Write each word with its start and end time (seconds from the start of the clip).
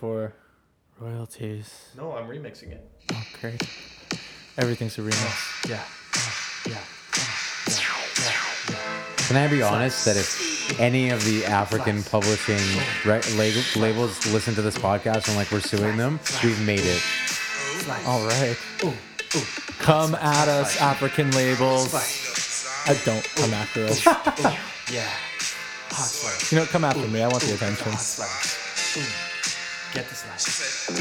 before. 0.00 0.32
Royalties. 0.98 1.90
No, 1.94 2.12
I'm 2.12 2.26
remixing 2.26 2.72
it. 2.72 2.82
Oh, 3.12 3.22
great. 3.38 3.60
Everything's 4.56 4.96
a 4.98 5.02
remix. 5.02 5.68
Yeah. 5.68 5.84
Yeah. 6.66 6.72
yeah. 6.74 6.80
Can 9.28 9.36
I 9.36 9.46
be 9.46 9.60
honest 9.62 10.06
that 10.06 10.16
if 10.16 10.80
any 10.80 11.10
of 11.10 11.22
the 11.26 11.44
African 11.44 12.02
publishing 12.02 12.56
re- 13.04 13.20
lab- 13.36 13.76
labels 13.76 14.26
listen 14.32 14.54
to 14.54 14.62
this 14.62 14.78
podcast 14.78 15.28
and 15.28 15.36
like 15.36 15.50
we're 15.52 15.60
suing 15.60 15.98
them, 15.98 16.18
we've 16.42 16.64
made 16.66 16.80
it. 16.82 17.02
All 18.06 18.24
right. 18.26 18.56
Come 19.80 20.14
at 20.14 20.48
us, 20.48 20.80
African 20.80 21.30
labels. 21.32 21.92
I 21.94 22.94
don't 23.04 23.24
come 23.34 23.52
after 23.52 23.84
us. 23.84 24.06
Yeah. 24.90 25.08
Hot 25.90 26.08
slice. 26.08 26.50
You 26.50 26.58
know, 26.58 26.64
come 26.64 26.82
after 26.82 27.06
me. 27.06 27.22
I 27.22 27.28
want 27.28 27.44
the 27.44 27.54
attention. 27.54 27.92
Hot 29.90 29.90
slice. 29.90 29.90
Ooh. 29.90 29.94
Get 29.94 30.08
the 30.08 30.14
slice. 30.14 30.90
Ooh. 30.90 30.94
Ooh. 30.94 30.98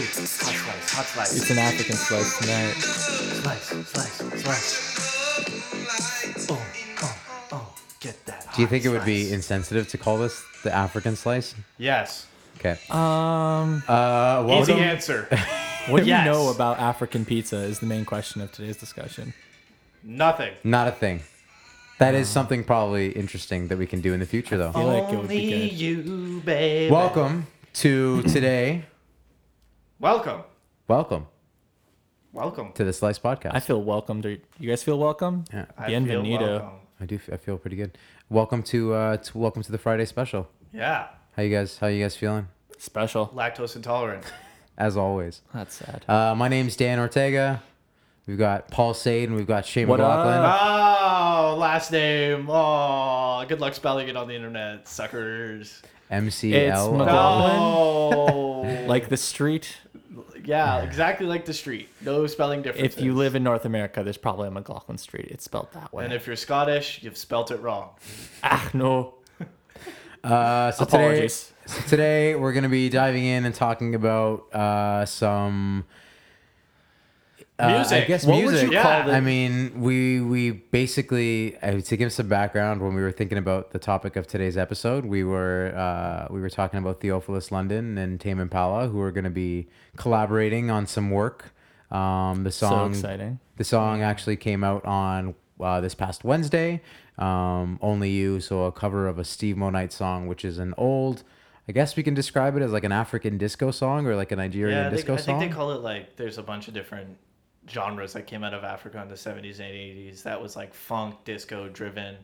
Hot 0.00 0.26
slice. 0.26 0.90
Hot 0.92 1.04
slice. 1.06 1.36
It's 1.36 1.50
an 1.50 1.58
African 1.58 1.96
slice 1.96 2.38
tonight. 2.38 2.72
Slice. 2.72 3.64
Slice. 3.88 4.42
Slice. 4.42 6.50
Oh. 6.50 6.66
Oh. 7.02 7.16
Oh. 7.52 7.74
Get 8.00 8.24
that. 8.26 8.46
Do 8.54 8.62
you 8.62 8.66
hot 8.66 8.70
think 8.70 8.84
it 8.84 8.88
would 8.88 9.04
be 9.04 9.22
slice. 9.24 9.34
insensitive 9.34 9.88
to 9.88 9.98
call 9.98 10.18
this 10.18 10.42
the 10.64 10.74
African 10.74 11.16
slice? 11.16 11.54
Yes. 11.78 12.26
Okay. 12.58 12.78
Um, 12.90 13.82
Uh, 13.88 14.44
Easy 14.46 14.72
welcome. 14.72 14.78
answer. 14.78 15.28
what 15.88 16.02
do 16.04 16.08
Yes. 16.08 16.24
you 16.24 16.30
know 16.32 16.48
about 16.50 16.78
African 16.78 17.24
pizza 17.24 17.56
is 17.56 17.80
the 17.80 17.86
main 17.86 18.04
question 18.04 18.40
of 18.40 18.52
today's 18.52 18.76
discussion. 18.76 19.34
Nothing. 20.02 20.52
Not 20.64 20.88
a 20.88 20.92
thing. 20.92 21.22
That 21.98 22.14
is 22.14 22.28
something 22.28 22.64
probably 22.64 23.10
interesting 23.12 23.68
that 23.68 23.78
we 23.78 23.86
can 23.86 24.00
do 24.00 24.12
in 24.12 24.20
the 24.20 24.26
future, 24.26 24.56
though. 24.56 24.72
feel 24.72 24.86
like 24.86 25.12
it 25.12 25.16
would 25.18 25.28
be 25.28 25.54
Only 25.54 25.68
good. 25.68 25.72
you, 25.78 26.42
baby. 26.44 26.90
Welcome 26.90 27.46
to 27.74 28.22
today. 28.22 28.84
Welcome. 29.98 30.42
Welcome 30.88 31.26
Welcome. 32.32 32.72
to 32.74 32.84
the 32.84 32.92
Slice 32.92 33.18
Podcast. 33.18 33.52
I 33.54 33.60
feel 33.60 33.82
welcomed. 33.82 34.24
You 34.24 34.68
guys 34.68 34.82
feel 34.82 34.98
welcome? 34.98 35.44
Yeah. 35.52 35.66
I 35.78 35.86
feel 35.88 36.00
Bienvenido. 36.00 36.40
welcome. 36.60 36.70
I 37.00 37.06
do. 37.06 37.18
I 37.32 37.36
feel 37.36 37.56
pretty 37.58 37.76
good. 37.76 37.96
Welcome 38.28 38.62
to, 38.64 38.94
uh, 38.94 39.16
to 39.18 39.38
welcome 39.38 39.62
to 39.62 39.72
the 39.72 39.78
Friday 39.78 40.04
special. 40.04 40.48
Yeah. 40.72 41.08
How 41.36 41.42
you 41.42 41.54
guys? 41.54 41.78
How 41.78 41.86
you 41.86 42.02
guys 42.02 42.16
feeling? 42.16 42.48
Special. 42.78 43.28
Lactose 43.28 43.76
intolerant. 43.76 44.24
As 44.78 44.96
always. 44.96 45.42
That's 45.54 45.74
sad. 45.74 46.04
Uh, 46.08 46.34
my 46.34 46.48
name's 46.48 46.76
Dan 46.76 46.98
Ortega. 46.98 47.62
We've 48.26 48.38
got 48.38 48.70
Paul 48.70 48.94
Sade 48.94 49.28
and 49.28 49.36
we've 49.36 49.46
got 49.46 49.66
Shane 49.66 49.88
What 49.88 49.98
McLaughlin. 49.98 50.38
up? 50.38 50.60
Oh, 50.62 51.31
last 51.56 51.92
name. 51.92 52.48
Oh, 52.50 53.44
good 53.48 53.60
luck 53.60 53.74
spelling 53.74 54.08
it 54.08 54.16
on 54.16 54.28
the 54.28 54.34
internet, 54.34 54.88
suckers. 54.88 55.82
MCL. 56.10 56.96
McLaughlin. 56.96 57.56
No. 58.76 58.86
Like 58.86 59.08
the 59.08 59.16
street. 59.16 59.76
yeah, 60.44 60.82
exactly 60.82 61.26
like 61.26 61.46
the 61.46 61.54
street. 61.54 61.88
No 62.02 62.26
spelling 62.26 62.62
difference. 62.62 62.96
If 62.96 63.02
you 63.02 63.14
live 63.14 63.34
in 63.34 63.42
North 63.42 63.64
America, 63.64 64.02
there's 64.02 64.18
probably 64.18 64.48
a 64.48 64.50
McLaughlin 64.50 64.98
Street. 64.98 65.28
It's 65.30 65.44
spelled 65.44 65.68
that 65.72 65.92
way. 65.92 66.04
and 66.04 66.12
if 66.12 66.26
you're 66.26 66.36
Scottish, 66.36 67.02
you've 67.02 67.16
spelt 67.16 67.50
it 67.50 67.60
wrong. 67.60 67.90
ah, 68.42 68.70
no. 68.74 69.14
Uh, 70.24 70.70
so 70.70 70.84
today, 70.84 70.96
Apologies. 71.04 71.52
so 71.66 71.80
today 71.88 72.36
we're 72.36 72.52
going 72.52 72.62
to 72.62 72.68
be 72.68 72.88
diving 72.88 73.24
in 73.24 73.44
and 73.44 73.52
talking 73.52 73.92
about 73.96 74.44
uh, 74.54 75.04
some 75.04 75.84
uh, 77.58 77.84
I 77.90 78.00
guess 78.04 78.24
What 78.24 78.36
would 78.36 78.50
music. 78.52 78.72
you 78.72 78.78
call 78.80 79.10
I 79.10 79.20
mean, 79.20 79.80
we 79.80 80.20
we 80.20 80.50
basically 80.50 81.56
uh, 81.58 81.80
to 81.80 81.96
give 81.96 82.12
some 82.12 82.28
background 82.28 82.80
when 82.82 82.94
we 82.94 83.02
were 83.02 83.12
thinking 83.12 83.38
about 83.38 83.70
the 83.72 83.78
topic 83.78 84.16
of 84.16 84.26
today's 84.26 84.56
episode, 84.56 85.04
we 85.04 85.22
were 85.22 85.72
uh, 85.76 86.32
we 86.32 86.40
were 86.40 86.50
talking 86.50 86.78
about 86.78 87.00
Theophilus 87.00 87.52
London 87.52 87.98
and 87.98 88.20
Tame 88.20 88.40
Impala, 88.40 88.88
who 88.88 89.00
are 89.00 89.12
going 89.12 89.24
to 89.24 89.30
be 89.30 89.68
collaborating 89.96 90.70
on 90.70 90.86
some 90.86 91.10
work. 91.10 91.52
Um, 91.90 92.42
the 92.44 92.50
So 92.50 92.68
song 92.68 92.90
exciting. 92.92 93.38
the 93.56 93.64
song 93.64 94.02
actually 94.02 94.36
came 94.36 94.64
out 94.64 94.84
on 94.86 95.34
uh, 95.60 95.80
this 95.80 95.94
past 95.94 96.24
Wednesday. 96.24 96.80
Um, 97.18 97.78
Only 97.82 98.08
You, 98.10 98.40
so 98.40 98.64
a 98.64 98.72
cover 98.72 99.06
of 99.06 99.18
a 99.18 99.24
Steve 99.24 99.56
Monite 99.56 99.92
song, 99.92 100.26
which 100.26 100.42
is 100.46 100.58
an 100.58 100.72
old, 100.78 101.22
I 101.68 101.72
guess 101.72 101.94
we 101.94 102.02
can 102.02 102.14
describe 102.14 102.56
it 102.56 102.62
as 102.62 102.72
like 102.72 102.84
an 102.84 102.90
African 102.92 103.36
disco 103.36 103.70
song 103.70 104.06
or 104.06 104.16
like 104.16 104.32
a 104.32 104.36
Nigerian 104.36 104.78
Yeah, 104.84 104.88
they, 104.88 104.96
disco 104.96 105.12
I 105.12 105.16
think 105.18 105.26
song. 105.26 105.40
they 105.40 105.48
call 105.50 105.72
it 105.72 105.82
like 105.82 106.16
there's 106.16 106.38
a 106.38 106.42
bunch 106.42 106.66
of 106.68 106.74
different 106.74 107.18
genres 107.70 108.12
that 108.14 108.26
came 108.26 108.44
out 108.44 108.54
of 108.54 108.64
Africa 108.64 109.00
in 109.02 109.08
the 109.08 109.14
70s 109.14 109.60
and 109.60 109.70
80s. 109.72 110.22
That 110.24 110.40
was 110.42 110.56
like 110.56 110.74
funk, 110.74 111.16
disco 111.24 111.68
driven. 111.68 112.16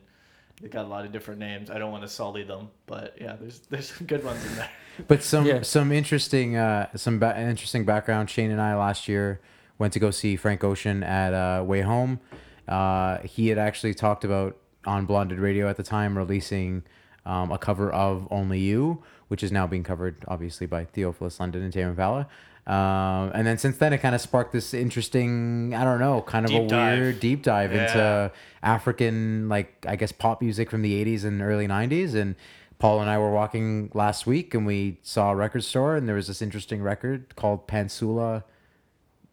They 0.61 0.67
got 0.67 0.85
a 0.85 0.87
lot 0.87 1.05
of 1.05 1.11
different 1.13 1.39
names. 1.39 1.69
I 1.69 1.79
don't 1.79 1.91
want 1.91 2.03
to 2.03 2.09
sully 2.09 2.43
them, 2.43 2.69
but 2.85 3.15
yeah, 3.19 3.37
there's 3.39 3.59
there's 3.69 3.91
some 3.93 4.07
good 4.07 4.23
ones 4.23 4.45
in 4.45 4.55
there. 4.55 4.69
But 5.07 5.23
some 5.23 5.45
Yeah. 5.45 5.61
some 5.61 5.93
interesting 5.93 6.57
uh, 6.57 6.87
some 6.97 7.19
ba- 7.19 7.39
interesting 7.39 7.85
background. 7.85 8.29
Shane 8.29 8.51
and 8.51 8.59
I 8.59 8.75
last 8.75 9.07
year 9.07 9.39
went 9.77 9.93
to 9.93 9.99
go 9.99 10.11
see 10.11 10.35
Frank 10.35 10.61
Ocean 10.65 11.03
at 11.03 11.33
uh, 11.33 11.63
WayHome. 11.65 12.19
Uh, 12.67 13.19
he 13.19 13.47
had 13.47 13.57
actually 13.57 13.93
talked 13.93 14.25
about 14.25 14.57
on 14.85 15.05
Blonded 15.05 15.39
Radio 15.39 15.69
at 15.69 15.77
the 15.77 15.83
time 15.83 16.17
releasing 16.17 16.83
um, 17.25 17.49
a 17.49 17.57
cover 17.57 17.89
of 17.89 18.27
Only 18.29 18.59
You, 18.59 19.01
which 19.29 19.41
is 19.41 19.53
now 19.53 19.65
being 19.65 19.83
covered 19.83 20.17
obviously 20.27 20.67
by 20.67 20.83
Theophilus 20.83 21.39
London 21.39 21.63
and 21.63 21.71
Tame 21.71 21.87
Impala. 21.87 22.27
Um, 22.69 23.31
and 23.33 23.47
then 23.47 23.57
since 23.57 23.77
then, 23.77 23.93
it 23.93 23.97
kind 23.97 24.13
of 24.13 24.21
sparked 24.21 24.51
this 24.53 24.75
interesting, 24.75 25.73
I 25.73 25.83
don't 25.83 25.99
know, 25.99 26.21
kind 26.21 26.45
of 26.45 26.51
Deep 26.51 26.61
a 26.63 26.67
dive. 26.67 26.99
weird 26.99 27.19
deep 27.19 27.41
dive 27.41 27.73
Yeah. 27.73 27.81
into 27.87 28.31
African, 28.61 29.49
like 29.49 29.85
I 29.87 29.95
guess, 29.95 30.11
pop 30.11 30.39
music 30.41 30.69
from 30.69 30.83
the 30.83 30.93
'80s 31.03 31.25
and 31.25 31.41
early 31.41 31.67
'90s. 31.67 32.13
And 32.13 32.35
Paul 32.77 33.01
and 33.01 33.09
I 33.09 33.17
were 33.17 33.31
walking 33.31 33.89
last 33.95 34.27
week, 34.27 34.53
and 34.53 34.67
we 34.67 34.99
saw 35.01 35.31
a 35.31 35.35
record 35.35 35.63
store, 35.63 35.95
and 35.95 36.07
there 36.07 36.15
was 36.15 36.27
this 36.27 36.43
interesting 36.43 36.81
record 36.83 37.35
called 37.35 37.67
Pantsula. 37.67 38.43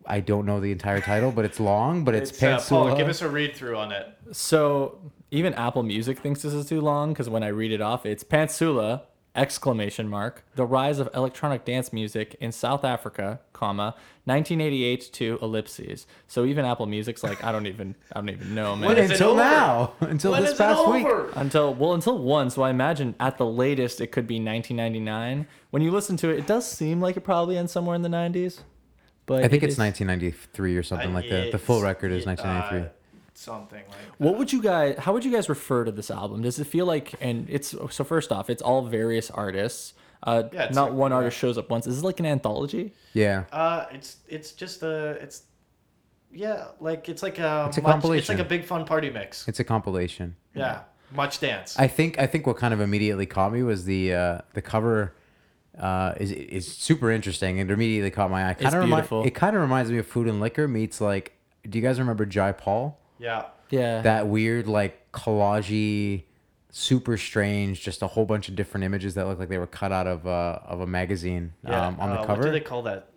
I 0.06 0.20
don't 0.20 0.46
know 0.46 0.58
the 0.60 0.72
entire 0.72 1.00
title, 1.00 1.30
but 1.30 1.44
it's 1.44 1.60
long. 1.60 2.04
But 2.04 2.14
it's, 2.14 2.30
uh, 2.42 2.46
Pantsula. 2.46 2.69
Paul, 2.88 2.96
give 2.96 3.08
us 3.08 3.20
a 3.20 3.28
read 3.28 3.54
through 3.54 3.76
on 3.76 3.92
it. 3.92 4.06
So 4.32 4.98
even 5.30 5.52
Apple 5.54 5.82
Music 5.82 6.20
thinks 6.20 6.41
this 6.42 6.54
is 6.54 6.66
too 6.69 6.80
long 6.80 7.12
because 7.12 7.28
when 7.28 7.42
I 7.42 7.48
read 7.48 7.70
it 7.72 7.80
off, 7.82 8.06
it's 8.06 8.25
Pantsula 8.25 9.02
exclamation 9.36 10.08
mark 10.08 10.44
the 10.54 10.64
rise 10.66 10.98
of 10.98 11.08
electronic 11.14 11.64
dance 11.64 11.92
music 11.92 12.36
in 12.41 12.50
South 12.52 12.84
Africa, 12.84 13.41
comma 13.52 13.94
1988 14.24 15.12
to 15.12 15.38
ellipses. 15.41 16.06
So 16.26 16.44
even 16.44 16.64
Apple 16.64 16.86
Music's 16.86 17.22
like 17.22 17.42
I 17.44 17.52
don't 17.52 17.66
even 17.66 17.94
I 18.12 18.20
don't 18.20 18.28
even 18.30 18.54
know, 18.54 18.75
man. 18.76 18.88
When 18.88 18.98
is 18.98 19.10
it 19.10 19.14
until 19.14 19.30
over? 19.30 19.41
now, 19.41 19.92
until 20.00 20.32
When 20.32 20.42
this 20.42 20.52
is 20.52 20.58
it 20.60 20.62
past 20.62 20.88
week. 20.88 21.06
over? 21.06 21.30
until 21.36 21.75
well 21.75 21.92
until 21.94 22.19
one 22.19 22.50
so 22.50 22.62
i 22.62 22.70
imagine 22.70 23.14
at 23.20 23.36
the 23.38 23.46
latest 23.46 24.00
it 24.00 24.08
could 24.12 24.26
be 24.26 24.36
1999 24.36 25.46
when 25.70 25.82
you 25.82 25.91
listen 25.91 26.16
to 26.16 26.30
it 26.30 26.38
it 26.38 26.46
does 26.46 26.66
seem 26.70 27.00
like 27.00 27.16
it 27.16 27.20
probably 27.22 27.56
ends 27.58 27.70
somewhere 27.72 27.94
in 27.94 28.02
the 28.02 28.08
90s 28.08 28.60
but 29.26 29.42
I 29.44 29.48
think 29.48 29.62
it 29.62 29.66
it's 29.66 29.72
is- 29.75 29.78
1993 29.78 30.76
or 30.76 30.82
something 30.84 31.12
like 31.12 31.28
that. 31.30 31.50
The 31.50 31.58
full 31.58 31.82
record 31.82 32.12
is 32.12 32.25
1993. 32.26 32.86
Uh, 32.88 32.92
Something 33.38 33.82
like 33.88 33.98
that. 33.98 34.19
what 34.24 34.38
would 34.38 34.52
you 34.52 34.62
guys 34.62 34.97
how 34.98 35.12
would 35.12 35.24
you 35.24 35.30
guys 35.30 35.48
refer 35.48 35.84
to 35.84 35.92
this 35.92 36.10
album 36.10 36.41
does 36.42 36.58
it 36.58 36.66
feel 36.66 36.86
like 36.86 37.14
and 37.20 37.47
it's 37.50 37.69
so 37.91 38.02
first 38.04 38.32
off 38.32 38.48
it's 38.48 38.62
all 38.62 38.82
various 38.86 39.30
artists 39.30 39.92
uh 40.22 40.44
Yeah, 40.52 40.70
not 40.72 40.91
like- 40.91 40.92
one 40.98 41.10
yeah. 41.10 41.16
artist 41.19 41.36
shows 41.36 41.58
up 41.58 41.69
once 41.69 41.86
is 41.86 41.96
this 41.96 42.04
like 42.04 42.19
an 42.19 42.26
anthology 42.26 42.92
yeah. 43.12 43.44
Uh, 43.52 43.86
it's 43.92 44.16
it's 44.28 44.52
just 44.52 44.82
a 44.82 45.10
it's 45.22 45.42
yeah, 46.32 46.66
like 46.80 47.08
it's 47.08 47.22
like 47.22 47.38
a, 47.38 47.66
It's 47.69 47.78
a 47.78 47.82
much- 47.82 48.04
It's 48.04 48.28
like 48.28 48.38
a 48.41 48.44
big 48.44 48.64
fun 48.64 48.84
party 48.84 49.08
mix. 49.10 49.46
It's 49.48 49.60
a 49.60 49.64
compilation. 49.64 50.36
Yeah, 50.54 50.80
much 51.14 51.41
dance. 51.41 51.78
I 51.78 51.86
think 51.88 52.19
I 52.19 52.26
think 52.26 52.46
what 52.46 52.56
kind 52.58 52.75
of 52.75 52.80
immediately 52.80 53.25
caught 53.26 53.52
me 53.52 53.62
was 53.62 53.84
the 53.86 54.12
uh, 54.14 54.38
the 54.52 54.60
cover 54.60 55.14
uh, 55.78 56.12
is 56.19 56.32
is 56.32 56.66
super 56.70 57.10
interesting 57.10 57.58
and 57.60 57.70
it 57.70 57.72
immediately 57.75 58.10
caught 58.10 58.30
my 58.30 58.42
eye. 58.50 58.54
Kind 58.54 58.66
It's 58.66 58.75
of 58.75 58.84
beautiful. 58.84 59.25
it 59.25 59.30
kind 59.34 59.56
of 59.56 59.62
reminds 59.62 59.91
me 59.91 59.98
of 59.98 60.06
Food 60.06 60.26
and 60.28 60.41
Liquor 60.41 60.66
meets 60.69 61.00
like. 61.00 61.32
Do 61.69 61.78
you 61.78 61.82
guys 61.82 61.98
remember 61.98 62.25
Jai 62.26 62.52
Paul? 62.52 62.98
Yeah, 63.19 63.44
yeah 63.71 64.03
That 64.03 64.27
weird 64.28 64.66
like 64.66 65.10
collagey, 65.12 66.25
super 66.71 67.16
strange, 67.16 67.82
just 67.82 68.03
a 68.03 68.06
whole 68.06 68.27
bunch 68.27 68.49
of 68.49 68.56
different 68.56 68.84
images 68.84 69.15
that 69.15 69.27
look 69.27 69.38
like 69.38 69.49
they 69.49 69.59
were 69.59 69.66
cut 69.66 69.93
out 69.93 70.06
of 70.06 70.27
uh, 70.27 70.59
of 70.65 70.81
a 70.81 70.87
magazine 70.87 71.53
yeah. 71.65 71.87
um, 71.87 71.99
on 72.00 72.10
the 72.10 72.16
Uh, 72.21 72.26
cover. 72.26 72.41
What 72.43 72.47
do 72.47 72.53
they 72.53 72.60
call 72.60 72.82
that? 72.82 73.08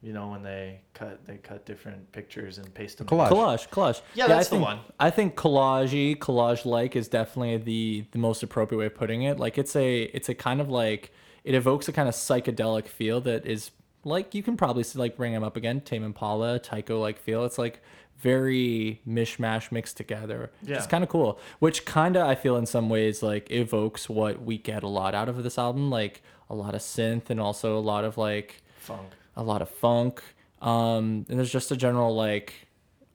You 0.00 0.12
know, 0.12 0.28
when 0.28 0.44
they 0.44 0.80
cut 0.94 1.24
they 1.26 1.38
cut 1.38 1.66
different 1.66 2.12
pictures 2.12 2.58
and 2.58 2.72
paste 2.72 2.98
them. 2.98 3.08
Collage. 3.08 3.30
collage 3.30 3.68
collage 3.68 4.00
Yeah, 4.14 4.26
I 4.26 4.28
that's 4.28 4.46
the 4.48 4.56
think, 4.56 4.64
one. 4.64 4.78
i 5.00 5.10
think 5.10 5.34
collage 5.34 6.16
collage 6.18 6.64
like 6.64 6.94
is 6.94 7.08
definitely 7.08 7.56
the 7.56 8.04
the 8.12 8.18
most 8.18 8.44
appropriate 8.44 8.78
way 8.78 8.86
of 8.86 8.94
putting 8.94 9.22
it 9.22 9.40
like 9.40 9.58
it's 9.58 9.74
a 9.74 10.02
it's 10.02 10.28
a 10.28 10.34
kind 10.34 10.60
of 10.60 10.68
like 10.70 11.10
it 11.42 11.54
evokes 11.56 11.88
a 11.88 11.92
kind 11.92 12.08
of 12.08 12.14
psychedelic 12.14 12.86
feel 12.86 13.20
that 13.22 13.44
is 13.44 13.72
like 14.04 14.34
you 14.36 14.42
can 14.44 14.56
probably 14.56 14.84
see, 14.84 14.98
like 15.00 15.16
bring 15.16 15.32
them 15.32 15.42
up 15.42 15.56
again 15.56 15.80
tame 15.80 16.04
impala 16.04 16.60
tycho 16.60 17.00
like 17.00 17.18
feel 17.18 17.44
it's 17.44 17.58
like 17.58 17.82
very 18.18 19.00
mishmash 19.08 19.70
mixed 19.70 19.96
together 19.96 20.50
Yeah. 20.62 20.76
it's 20.76 20.86
kind 20.86 21.04
of 21.04 21.10
cool 21.10 21.38
which 21.60 21.84
kind 21.84 22.16
of 22.16 22.26
i 22.26 22.34
feel 22.34 22.56
in 22.56 22.66
some 22.66 22.88
ways 22.88 23.22
like 23.22 23.50
evokes 23.50 24.08
what 24.08 24.42
we 24.42 24.58
get 24.58 24.82
a 24.82 24.88
lot 24.88 25.14
out 25.14 25.28
of 25.28 25.42
this 25.42 25.56
album 25.58 25.90
like 25.90 26.22
a 26.50 26.54
lot 26.54 26.74
of 26.74 26.80
synth 26.80 27.30
and 27.30 27.40
also 27.40 27.78
a 27.78 27.80
lot 27.80 28.04
of 28.04 28.18
like 28.18 28.62
Funk. 28.78 29.08
a 29.36 29.42
lot 29.42 29.62
of 29.62 29.68
funk 29.70 30.22
um 30.62 31.26
and 31.28 31.38
there's 31.38 31.52
just 31.52 31.70
a 31.70 31.76
general 31.76 32.14
like 32.14 32.66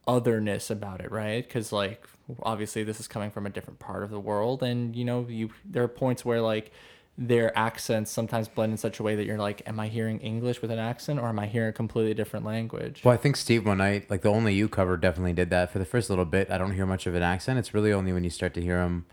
otherness 0.07 0.69
about 0.69 1.01
it 1.01 1.11
right 1.11 1.45
because 1.47 1.71
like 1.71 2.07
obviously 2.43 2.83
this 2.83 2.99
is 2.99 3.07
coming 3.07 3.29
from 3.31 3.45
a 3.45 3.49
different 3.49 3.79
part 3.79 4.03
of 4.03 4.09
the 4.09 4.19
world 4.19 4.63
and 4.63 4.95
you 4.95 5.03
know 5.05 5.25
you 5.29 5.49
there 5.65 5.83
are 5.83 5.87
points 5.89 6.23
where 6.23 6.41
like 6.41 6.71
their 7.17 7.55
accents 7.57 8.09
sometimes 8.09 8.47
blend 8.47 8.71
in 8.71 8.77
such 8.77 8.99
a 8.99 9.03
way 9.03 9.15
that 9.15 9.25
you're 9.25 9.37
like, 9.37 9.61
am 9.67 9.79
I 9.79 9.87
hearing 9.87 10.19
English 10.19 10.61
with 10.63 10.71
an 10.71 10.79
accent 10.79 11.19
or 11.19 11.27
am 11.29 11.37
I 11.37 11.45
hearing 11.45 11.69
a 11.69 11.73
completely 11.73 12.15
different 12.15 12.43
language? 12.43 13.01
Well, 13.03 13.13
I 13.13 13.17
think 13.17 13.35
Steve 13.35 13.61
Monite, 13.63 14.09
like 14.09 14.21
the 14.21 14.29
only 14.29 14.53
you 14.55 14.67
cover, 14.67 14.97
definitely 14.97 15.33
did 15.33 15.51
that. 15.51 15.71
For 15.71 15.77
the 15.77 15.85
first 15.85 16.09
little 16.09 16.25
bit, 16.25 16.49
I 16.49 16.57
don't 16.57 16.73
hear 16.73 16.87
much 16.87 17.05
of 17.05 17.13
an 17.13 17.21
accent. 17.21 17.59
It's 17.59 17.73
really 17.73 17.93
only 17.93 18.13
when 18.13 18.23
you 18.23 18.31
start 18.31 18.55
to 18.55 18.61
hear 18.61 18.81
him, 18.81 19.05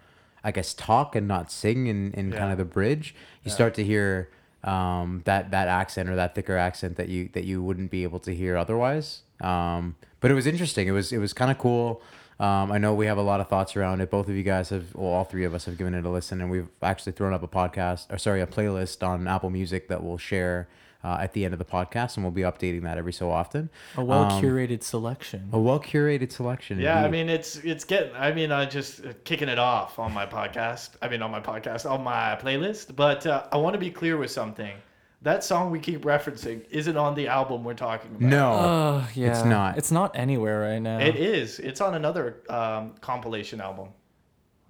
I 0.43 0.50
guess, 0.50 0.73
talk 0.73 1.14
and 1.14 1.29
not 1.29 1.52
sing 1.52 1.88
in, 1.88 2.12
in 2.12 2.32
kind 2.32 2.50
of 2.50 2.56
the 2.58 2.64
bridge, 2.64 3.14
you 3.44 3.50
Yeah. 3.50 3.55
start 3.55 3.75
to 3.75 3.85
hear 3.85 4.31
um, 4.64 5.23
that 5.25 5.50
that 5.52 5.69
accent 5.69 6.08
or 6.11 6.17
that 6.17 6.35
thicker 6.35 6.56
accent 6.56 6.97
that 6.97 7.08
you 7.08 7.29
that 7.32 7.44
you 7.44 7.62
wouldn't 7.62 7.91
be 7.91 8.02
able 8.02 8.19
to 8.20 8.35
hear 8.35 8.56
otherwise. 8.56 9.23
Um, 9.41 9.97
but 10.20 10.31
it 10.31 10.35
was 10.35 10.47
interesting. 10.47 10.87
It 10.88 10.93
was 10.93 11.12
it 11.12 11.19
was 11.19 11.32
kind 11.32 11.50
of 11.50 11.58
cool. 11.58 12.02
Um, 12.40 12.72
I 12.72 12.78
know 12.78 12.94
we 12.94 13.04
have 13.06 13.19
a 13.19 13.22
lot 13.22 13.40
of 13.40 13.48
thoughts 13.48 13.76
around 13.76 14.00
it. 14.00 14.10
Both 14.10 14.28
of 14.28 14.34
you 14.34 14.42
guys 14.42 14.70
have, 14.70 14.94
well, 14.94 15.12
all 15.12 15.25
three 15.25 15.44
of 15.44 15.54
us 15.54 15.66
have 15.66 15.76
given 15.76 15.92
it 15.94 16.04
a 16.06 16.08
listen, 16.08 16.40
and 16.40 16.50
we've 16.50 16.69
actually 16.82 17.12
thrown 17.12 17.34
up 17.34 17.42
a 17.42 17.48
podcast, 17.48 18.10
or 18.10 18.16
sorry, 18.16 18.40
a 18.40 18.46
playlist 18.46 19.06
on 19.06 19.28
Apple 19.28 19.50
Music 19.50 19.88
that 19.88 20.02
we'll 20.02 20.16
share 20.16 20.66
uh, 21.04 21.19
at 21.20 21.34
the 21.34 21.44
end 21.44 21.52
of 21.52 21.58
the 21.58 21.64
podcast, 21.66 22.16
and 22.16 22.25
we'll 22.25 22.31
be 22.32 22.40
updating 22.42 22.82
that 22.84 22.96
every 22.96 23.12
so 23.12 23.31
often. 23.31 23.69
a 23.96 24.02
well 24.04 24.25
Um, 24.25 24.42
curated 24.42 24.82
selection. 24.82 25.50
A 25.52 25.58
well 25.58 25.81
curated 25.81 26.32
selection. 26.32 26.78
Yeah, 26.81 27.04
I 27.04 27.08
mean 27.08 27.28
it's 27.28 27.56
it's 27.58 27.84
getting. 27.84 28.14
I 28.16 28.32
mean, 28.32 28.52
I 28.52 28.64
just 28.66 29.04
uh, 29.04 29.12
kicking 29.25 29.48
it 29.50 29.58
off 29.58 29.98
on 29.98 30.12
my 30.12 30.25
podcast. 30.26 30.90
I 31.02 31.08
mean, 31.08 31.20
on 31.22 31.31
my 31.31 31.40
podcast, 31.40 31.90
on 31.90 32.02
my 32.02 32.38
playlist. 32.40 32.96
But 32.96 33.26
uh, 33.26 33.44
I 33.52 33.56
want 33.58 33.75
to 33.75 33.78
be 33.78 33.90
clear 33.90 34.16
with 34.16 34.31
something. 34.31 34.75
That 35.22 35.44
song 35.44 35.70
we 35.70 35.78
keep 35.81 36.02
referencing 36.02 36.62
isn't 36.70 36.96
on 36.96 37.14
the 37.14 37.28
album 37.28 37.62
we're 37.62 37.75
talking 37.75 38.11
about. 38.12 38.22
no, 38.22 38.52
Oh, 38.52 39.08
yeah. 39.14 39.43
not. 39.44 39.76
It's 39.76 39.90
not 39.93 40.12
anywhere 40.17 40.61
right 40.61 40.78
now. 40.78 40.99
It 40.99 41.17
is. 41.17 41.58
It's 41.58 41.82
on 41.82 41.94
another 41.94 42.37
um, 42.49 42.94
compilation 43.02 43.61
album. 43.61 43.88